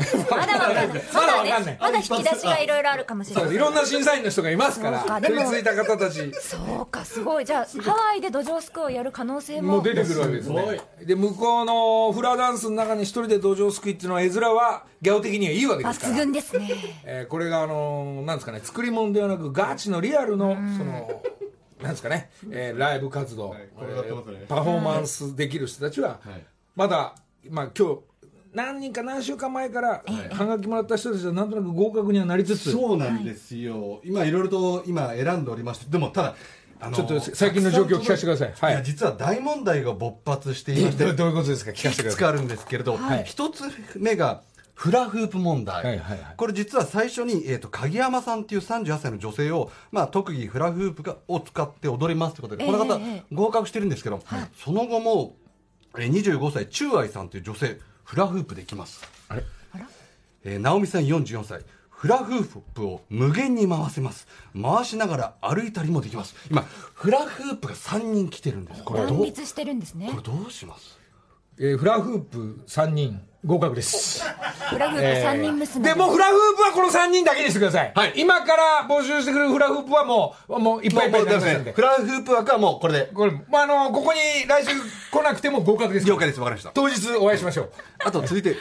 [0.30, 0.88] まだわかんない。
[0.88, 1.66] ままだだわかんない。
[1.66, 3.54] ねまだ引き出しがいろいろあるかもしれない。
[3.54, 5.20] いろんな審査員の人がいますからそうか。
[5.20, 6.32] でも取り付いた方たち。
[6.40, 7.44] そうかすごい。
[7.44, 10.80] じゃあハワイで土壌スクをやる可能性ももう出てくるわけですね。
[11.02, 16.12] で向こうのフラダンスの中に一人で土壌すくいっていうのは絵面はギャオ的にはいいわけですから。
[16.14, 16.70] 抜群ですね。
[17.04, 21.22] えーこれがあのーなんですかね作り物ではなくガチのリアルのその
[21.82, 24.38] なんですかね、えーライブ活動、これやってますね。
[24.40, 26.44] えーパフォーマンスできる人たちは、はい。
[26.76, 27.14] まだ、
[27.48, 27.98] まあ、今日
[28.52, 32.72] 何人か何週間前からはがきもらった人たちはなんとなく合格にはなりつつ。
[32.72, 34.30] そうなんですよ、今い。
[34.30, 35.90] ろいろと今選んでおりまして。
[35.90, 36.34] でもただ
[36.82, 38.52] あのちょっと最近の状況を聞かせてください。
[38.58, 38.74] はい。
[38.74, 41.70] や実は大問題が勃発していましてどどういうことですか？
[41.72, 42.06] 聞かせてください。
[42.06, 43.24] いくつかあるんですけれどはい。
[43.24, 43.62] 一、つ
[43.96, 44.42] 目が
[44.80, 46.34] フラフープ問題、はいはいはい。
[46.38, 54.22] これ実は最初に、えー、と鍵山さんっていう38歳の女性を、まあ、特技フラフープがを使って踊りますということで、この方ええ合格してるんですけど、
[54.56, 55.36] その後も、
[55.98, 59.06] えー、25歳中愛さんという女性フラフープできます。
[59.28, 59.44] あれ？
[60.44, 64.26] えー直美さん44歳フラフープを無限に回せます。
[64.58, 66.34] 回しながら歩いたりもできます。
[66.50, 68.82] 今フラフープが3人来てるんです。
[68.82, 69.26] これどう？
[69.26, 70.08] してるんですね。
[70.10, 70.98] これどうします？
[71.58, 74.22] えーフラフープ3人合格です。
[74.22, 77.92] フラフープ三人娘で、もうフラフープはこの3人だけにしてください。
[77.94, 81.72] はい今から募集してくれるフラフープはもう、もういっぱいいっぱいになりますんで。
[81.72, 83.06] フラフープ枠はもうこれで。
[83.06, 84.72] これ、まあ、あの、ここに来週
[85.10, 86.06] 来なくても合格です。
[86.06, 86.70] 了解です、わかりました。
[86.74, 87.72] 当日お会いしましょう。
[88.04, 88.56] あと続いて、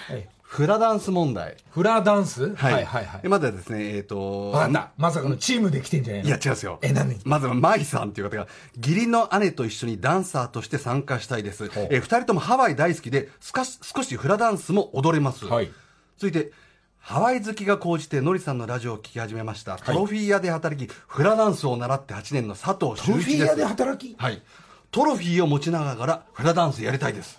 [0.49, 1.57] フラダンス問題。
[1.69, 2.55] フラダンス？
[2.55, 2.73] はい。
[2.73, 3.21] はいはいはい。
[3.21, 4.91] でまずはですね、えっ、と、わかった。
[4.97, 6.27] まさかのチームで来てんじゃないの？
[6.27, 6.79] いや、違うんですよ。
[6.81, 7.19] え何？
[7.23, 11.65] まずは、舞さんという方が、義理の姉と一緒にダンサーとして参加したいです。
[11.65, 15.45] えー二人ともハワイ大好きで、少し、少しフラダンスも踊れます。
[15.45, 15.69] はい
[16.17, 16.51] 続いて、
[16.97, 19.77] ハワイ好きが高じて、ノリさんのラジオを聞き始めました。
[19.77, 23.21] トロフィー屋で働き、フラダンスを習って8年の佐藤修一です。
[23.21, 24.15] トロフィー屋で働き？
[24.19, 24.41] はい。
[24.89, 27.37] トロフィーを持ちながらフラダンスやりたいです。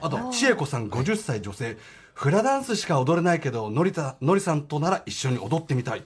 [0.00, 1.76] あと、千恵子さん50歳女性。
[2.22, 6.04] フラダンスしか踊れないけど、のりた、のりさんとなら一緒に踊ってみたい。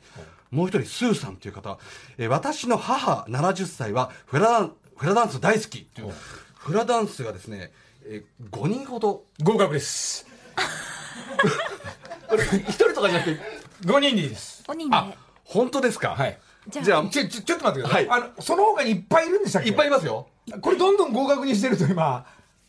[0.51, 1.79] もう一人、スーさんという方。
[2.17, 6.12] えー私の母70歳はフラダン、フラダンス大好きっていう。
[6.55, 7.71] フラダンスがですね、
[8.07, 9.25] えー5人ほど。
[9.43, 10.27] 合格です。
[12.29, 13.41] これ、1人とかじゃなくて、
[13.85, 14.64] 5人でいいです。
[14.67, 15.12] 5人であ、
[15.45, 16.14] 本当ですか？
[16.17, 16.39] はい。
[16.71, 18.09] じゃあじゃあ、ちょ、ちょ、ちょっと待ってください。
[18.09, 19.69] はいあの、その他にいっぱいいるんでしたっけ？
[19.69, 20.29] いっぱいいますよ。
[20.62, 22.25] これどんどん合格にしてると今。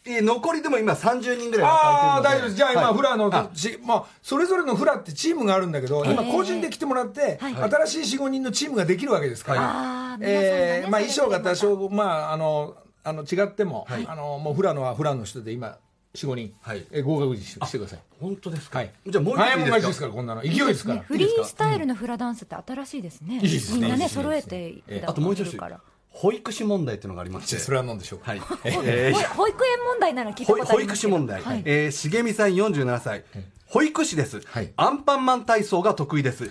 [0.07, 2.55] えー残りでも今30人ぐらいああ、は大丈夫です。
[2.55, 2.93] じゃあ今、はい。
[2.95, 3.49] フラのま
[3.95, 10.17] あ、それぞれのフラってチームがあるんだけど、今個人で来てもらって、新しい4、5人のチームができるわけですから。
[10.21, 15.77] えーまあ衣装が多少、まあ、あの、あの、違っても、あの、もうフラのはフラの人で今、
[16.15, 16.85] 4、5人、はい。
[16.91, 17.99] えー合格にしてしてください。
[18.19, 18.79] 本当ですか？
[18.79, 18.91] はい。
[19.05, 20.41] じゃあもう一早いいいですか勝ちですから、こんなの。
[20.41, 20.99] 勢いですから。
[21.01, 23.35] フリースタイルのフラダンスって新しいですね。
[23.35, 23.79] いいですね。
[23.81, 25.79] みんないね、揃えてえあともう一つ踊るから。
[26.19, 27.57] 保育士問題っていうのがありまして。
[27.57, 28.31] それは何でしょうか？
[28.31, 29.27] はい、 えー。
[29.29, 31.13] ほ保育園問題なら聞いた保ことあ保育りますけど。
[31.13, 31.61] 士問題、はい。
[31.65, 33.23] えー茂美さん47歳、
[33.67, 34.73] 保育士です、はい。
[34.77, 36.49] アンパンマン体操が得意です、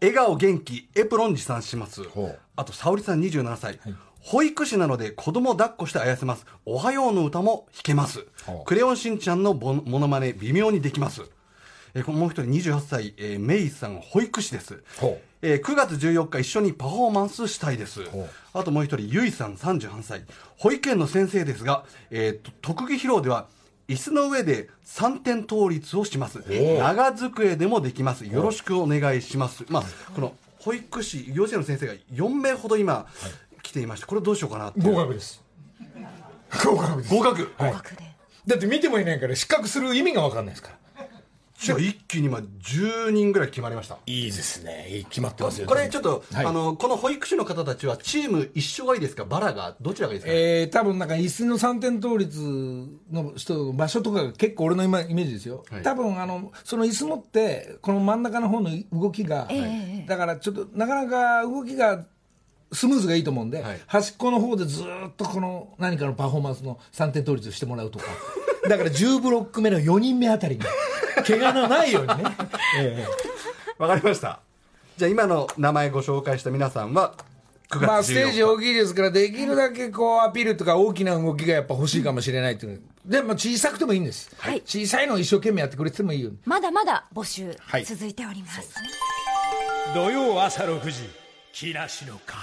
[0.00, 2.02] 笑顔元気エプロン持参します。
[2.56, 3.78] あと沙織さん27歳、
[4.20, 6.44] 保育士なので子供抱っこしてあやせます。
[6.64, 8.26] おはようの歌も弾けます。
[8.64, 11.22] クレヨンしんちゃんのボモノマネ微妙にできます。
[11.94, 14.82] えーもう一人28歳、えーメイさん保育士です。
[14.98, 18.00] ほうえー9月14日一緒にパフォーマンスしたいです。
[18.52, 20.24] あともう一人ゆいさん38歳
[20.58, 23.46] 保育園の先生ですが、えーと特技披露では
[23.86, 26.42] 椅子の上で3点倒立をします。
[26.80, 28.26] 長机でもできます。
[28.26, 29.64] よろしくお願いします。
[29.68, 29.84] まあ
[30.16, 33.06] この保育士幼稚園の先生が4名ほど今、
[33.62, 35.44] 来ていましてこれどうしようかなって合格です。
[36.64, 37.14] 合格です。
[37.14, 37.52] 合格。
[37.56, 37.70] はい。
[37.70, 38.02] 合格で。
[38.48, 40.85] だって見てもいないから失格する意味が分かんないですから。
[41.58, 43.98] じゃあ一気に今10人ぐらい決まりました。
[44.06, 45.04] いいですね。
[45.08, 45.66] 決まってますよ。
[45.66, 46.46] これちょっと、はい。
[46.46, 49.24] あのこの保育士の方たちはチーム一緒がいいですか？
[49.24, 49.74] バラが？
[49.80, 52.38] どちらがいいですか、えー、多分なんか椅子の3点倒立
[53.10, 55.82] の人の場所とかが結構俺の今イメージですよ、はい。
[55.82, 60.06] 多分あのその椅子持ってこの真ん中の方の動きが、ええ。
[60.06, 62.04] だからちょっとなかなか動きが
[62.76, 63.80] スムーズがいいと思うんで、はい。
[63.86, 68.04] 端っこの方でずーっとこの何かのパフォーマンスの3点倒立をしてもらうとか。
[68.68, 70.62] だから10ブロック目の4人目あたりに
[71.24, 72.24] 怪我のないようにね、
[72.78, 73.06] え
[73.78, 74.40] わかりました。
[74.96, 77.14] じゃあ今の名前ご紹介した皆さんは
[77.70, 77.84] 9月14日。
[77.84, 82.82] えまあステージ大きいですからできるだけこうアピールとか大きな動きがやっぱ欲しいかもしれないっていう。
[83.04, 84.62] でも小さくてもいいんです、はい。
[84.66, 86.32] 小さいのを一生懸命やってくれてもいいよ。
[86.44, 87.84] まだまだ募集はい。
[87.84, 88.74] 続いております。
[89.94, 91.25] 土曜朝6時
[91.58, 92.38] 木梨の会。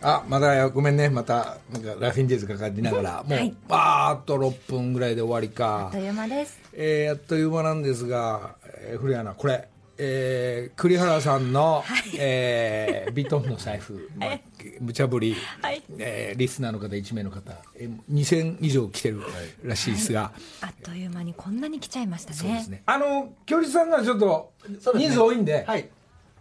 [0.00, 1.10] あまだごめんね。
[1.10, 5.86] またなんかラフィンデーズかかりながらもう、はいあーあと6分ぐらいで終わりか。
[5.86, 6.58] あっという間です。
[6.72, 9.68] えー、あっという間なんですが、えー、古谷アナこれ
[9.98, 11.84] えー、栗原さんの、
[12.16, 14.38] えー、ビトンの財布、ま あ、
[14.80, 15.82] 無茶ぶり、はい。
[15.98, 19.20] えーリスナーの方1名の方、えー、2000以上来てる
[19.62, 20.32] らしいですが、
[20.62, 22.36] あっという間にこんなに来ちゃいましたね。
[22.36, 22.82] そうですね。
[22.86, 24.52] あの教授さんがちょっと
[24.94, 25.90] 人数多いんではい。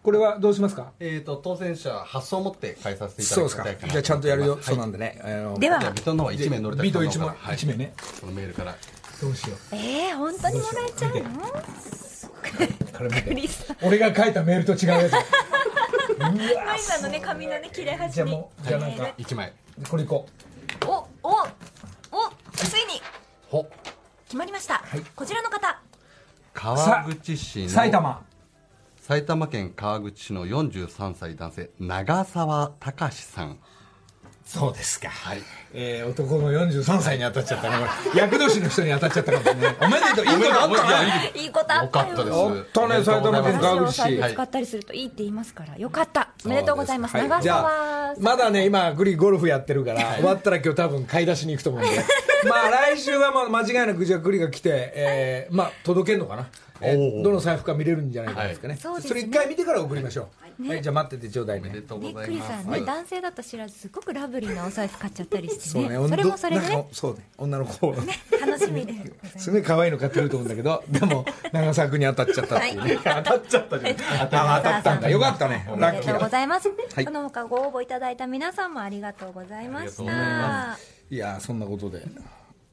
[0.08, 0.94] これはどうしますか？
[1.02, 3.88] えっ、と、当選者発送を持って返させていたそうですかだきたいか。
[3.88, 4.98] なじゃあちゃんとやるよ、そうなんで。
[4.98, 5.80] でね、あのでは。
[5.92, 7.56] ビトンの方は1名乗れたビート1名,、はい。
[7.56, 7.92] 一名ね。
[8.22, 8.74] このメールから。
[9.22, 9.76] どうしよう。
[9.76, 11.30] えー、本当にもらえちゃうの？
[13.84, 15.14] 俺が書いたメールと違うやつ。
[16.18, 18.14] 今のね髪のね切れ端に。
[18.14, 19.52] じゃあもうじゃあなんか1枚。
[19.90, 20.26] これいこ
[20.86, 21.46] おおお
[22.54, 23.02] ついに。
[23.50, 23.70] ほ。
[24.24, 24.82] 決まりました、
[25.18, 25.82] こちらの方。
[26.54, 27.70] 川口市うの。
[27.72, 28.22] 埼玉
[29.08, 33.58] 埼玉県川口市の43歳男性、長澤隆さん。
[34.44, 35.08] そうですか。
[35.08, 35.42] はい、
[35.74, 37.86] えー、男の43歳に当たっちゃったね。
[38.14, 39.76] 厄年の人に当たっちゃったかもしれない。
[39.80, 40.26] おめでとう。
[40.26, 42.08] いいことあったねいいことあったよ。
[42.08, 42.38] よかったです。
[42.38, 44.76] あったね埼玉県川口市使ったりす。
[44.76, 45.32] るといいって言い。
[45.32, 46.32] ますから、よかった。
[46.44, 47.16] おめでとうございます。
[47.16, 47.30] はい。
[47.30, 52.04] 長じゃあ澤まだね今グリゴルフやってるから終わったら今日多分買い出しに行くと思うんで。
[52.44, 56.48] まあ来週はまあ間違いなくじゃあグリが来て、えー、まあ届けるのかな、
[56.82, 57.24] えー。
[57.24, 59.22] どの財布か見れるんじゃないかですかね、そうですね。
[59.22, 60.68] れ一回見てから送りましょう。
[60.68, 60.82] はい。
[60.82, 61.70] じゃあ待っててちょうだいね。
[61.70, 62.28] びっございます。
[62.28, 65.90] くりさんね、男性だと知らずすごくラブリーなお財布買っちゃったりしてそうね。
[65.98, 66.88] ねそれもそれね。
[66.92, 67.30] そうね。
[67.38, 68.94] 女の子楽しみで
[69.38, 69.46] す。
[69.46, 75.10] すごい可愛いの買ってると思うんだけど でも長澤君に当たっちゃったっていうね、当たっちゃったじゃん当たったんだ。
[75.10, 75.68] よかったね。
[75.78, 76.30] ラッキーだ。
[76.30, 77.06] ざいます、はい。
[77.06, 80.78] その他ご応募いただいた皆さんもありがとうございました。
[81.10, 82.04] いやそんなことで。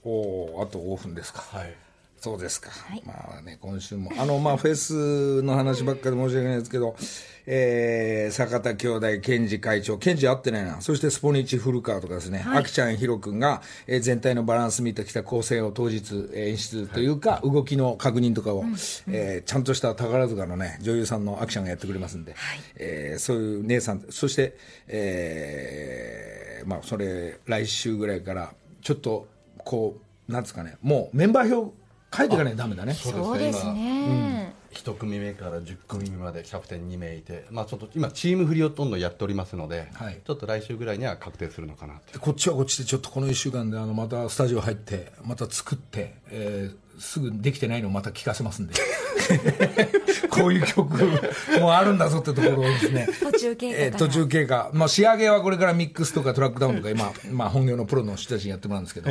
[0.03, 1.41] おおあと5分ですか。
[1.41, 1.75] はい
[2.25, 3.03] そうですか、い。
[3.05, 6.97] まあね今週もあのまあフェスの話ばっかり申し訳ないですけど、
[7.45, 10.81] えー、坂田兄弟健二会長健二会ってないな。
[10.81, 18.65] そしてスポニチ古川とかですね、あきちゃんひろくんが、えー全体のバランス見てきた構成を当日えー演出というか、動きの確認とかを、
[19.07, 22.35] えーちゃんとした宝塚のね女優さんのあきちゃんがやってくれますんで、
[22.77, 24.57] えーそういう姉さんそして、
[24.89, 29.99] えーまあそれ来週ぐらいからちょっとこ
[30.29, 31.84] うなんですかねもうメンバー表
[32.17, 32.95] 書いていかないとダメだね。
[32.95, 40.21] そうですね、一組目から10組目までキャプテン2名いて、まあ、ちょっと今チーム振りをどんどんやっておりますので、はい。
[40.25, 48.75] ちょっと来週ぐらいには確定するのかなってでこっちはこっちでちょっとこの1週間であのまたスタジオ入ってまた作って、えーすぐできてないのをまた聞かせますんで。
[50.31, 50.97] こういう曲
[51.61, 53.09] もあるんだぞってところをですね。
[53.21, 59.11] 途中経過からえー途中経過、まあ、仕上げはこれからミックスとかトラックダウンとか今、まあ、本業のプロの人たちにやってもらうんですけど、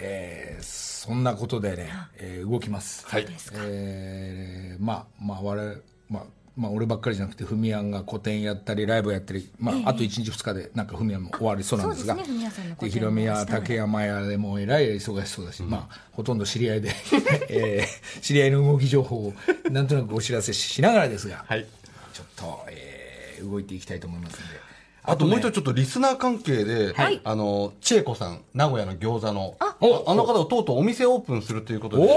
[0.00, 3.26] えーそんなことでね、えー動きます、はい。
[3.52, 5.76] えーまあまあ我々
[6.08, 6.22] まあ
[6.56, 12.14] まあ、俺ばっかりじゃなくてフミヤンが個展やったりライブやったり、まああと1日2日でなんかフミヤンも終わりそうなんですが。
[12.14, 16.90] でヒロミや竹山屋でもえらい忙しそうだし、まあほとんど知り合いで、
[17.50, 19.34] えー知り合いの動き情報を
[19.70, 21.66] なんとなくお知らせしながらですが、はい。
[22.14, 23.04] ちょっと、えー
[23.44, 24.63] 動いていきたいと思いますんで
[25.06, 27.20] あともう一つちょっとリスナー関係で、はい。
[27.24, 32.08] あの、千恵子さん、名古屋の餃子の、あおあの方がとうとうお店オープンするということで、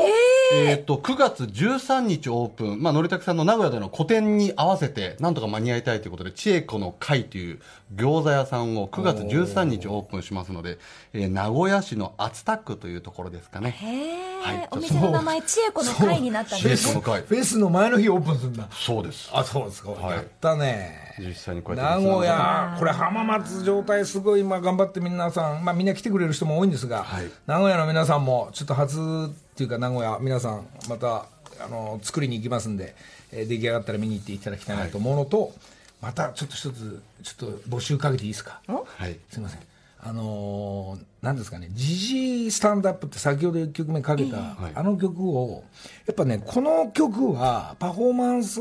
[0.54, 7.60] えっと、9月13日オープン、まあ、のりたけさんの名古屋での個展に合わせて、なんとか間に合いたいということで、千恵子の会という
[7.94, 10.78] 餃子屋さんを9月13日オープンしますので、
[11.14, 13.72] えー名古屋市の熱田区というところですかね。
[13.72, 14.68] へえ、はい。
[14.72, 17.22] お店の名前千恵子の会になったんです子の会。
[17.22, 18.68] フェスの前の日オープンするんだ。
[18.72, 19.30] そうです。
[19.34, 20.16] あそうですか、はい。
[20.16, 27.32] やったね実際にこうやって名古屋、これ浜松状態すごい今頑張って皆さん、まあみんな来てくれる人も多いんですが、はい。
[27.46, 31.26] 名古屋の皆さんもちょっと初っていうか名古屋皆さんまた
[31.60, 32.96] あの作りに行きますんで、
[33.32, 35.54] えー出来上がったら見に行っていただきたいなと思うのと、
[36.02, 38.62] またちょっと一つちょっと募集かけていいですか？
[38.68, 39.18] はい。
[39.30, 39.60] すみません
[40.00, 45.64] あのーなんですかね、ジジースタンドアップって先ほど1曲目かけた、はいあの曲を、
[46.06, 48.60] やっぱね、この曲はパフォーマンス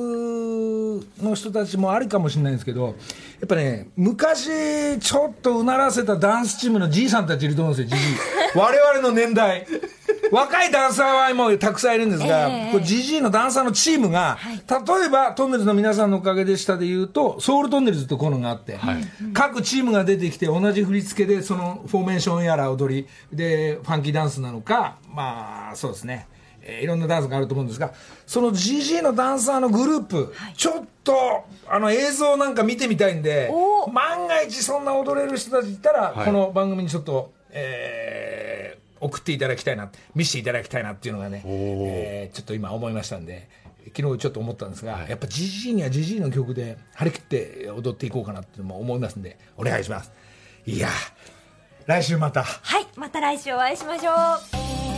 [1.22, 2.92] の人たちもありかもしれないんですけど、や
[3.44, 8.18] っぱね、昔ちょっとうならせたダンスチームのじいさんたちいると思うんですよ、ジジー。
[8.58, 9.66] 我々の年代。
[10.32, 12.72] 若いダンサーは今たくさんいるんですが、ええ。
[12.72, 14.38] これジジーのダンサーのチームが、
[14.68, 18.78] 例えばトンネルズの皆さんのおかげでしたで言うと、ソウルトンネルズってこういうのがあって、
[19.32, 26.26] 各チームが出てきて同じ振り付けでそのフォーメーションやら踊りでファンキーダンスなのか、まあそうですね、
[26.62, 27.92] えーいろんなダンスがあると思うんですが、
[28.26, 31.14] その GG のダンサーのグループ、ちょっと
[31.68, 36.24] あの映像なんか見てみたいんでお、万が一そんな踊れる人たちいたら、はい。
[36.26, 38.55] この番組にちょっと、えー
[39.00, 43.48] 送っていただきたいな、見せていただきたいなっていうのがね、えーちょっと今思いましたんで、
[43.96, 50.12] 昨日ちょっと思ったんですが、やっぱ GG には GG の曲で張り切って踊っていこうかなっていうのも思いますんで、お願いします。
[50.66, 50.92] いやー
[51.86, 52.42] 来週また。
[52.42, 54.12] はいまた来週お会いしましょ
[54.92, 54.95] う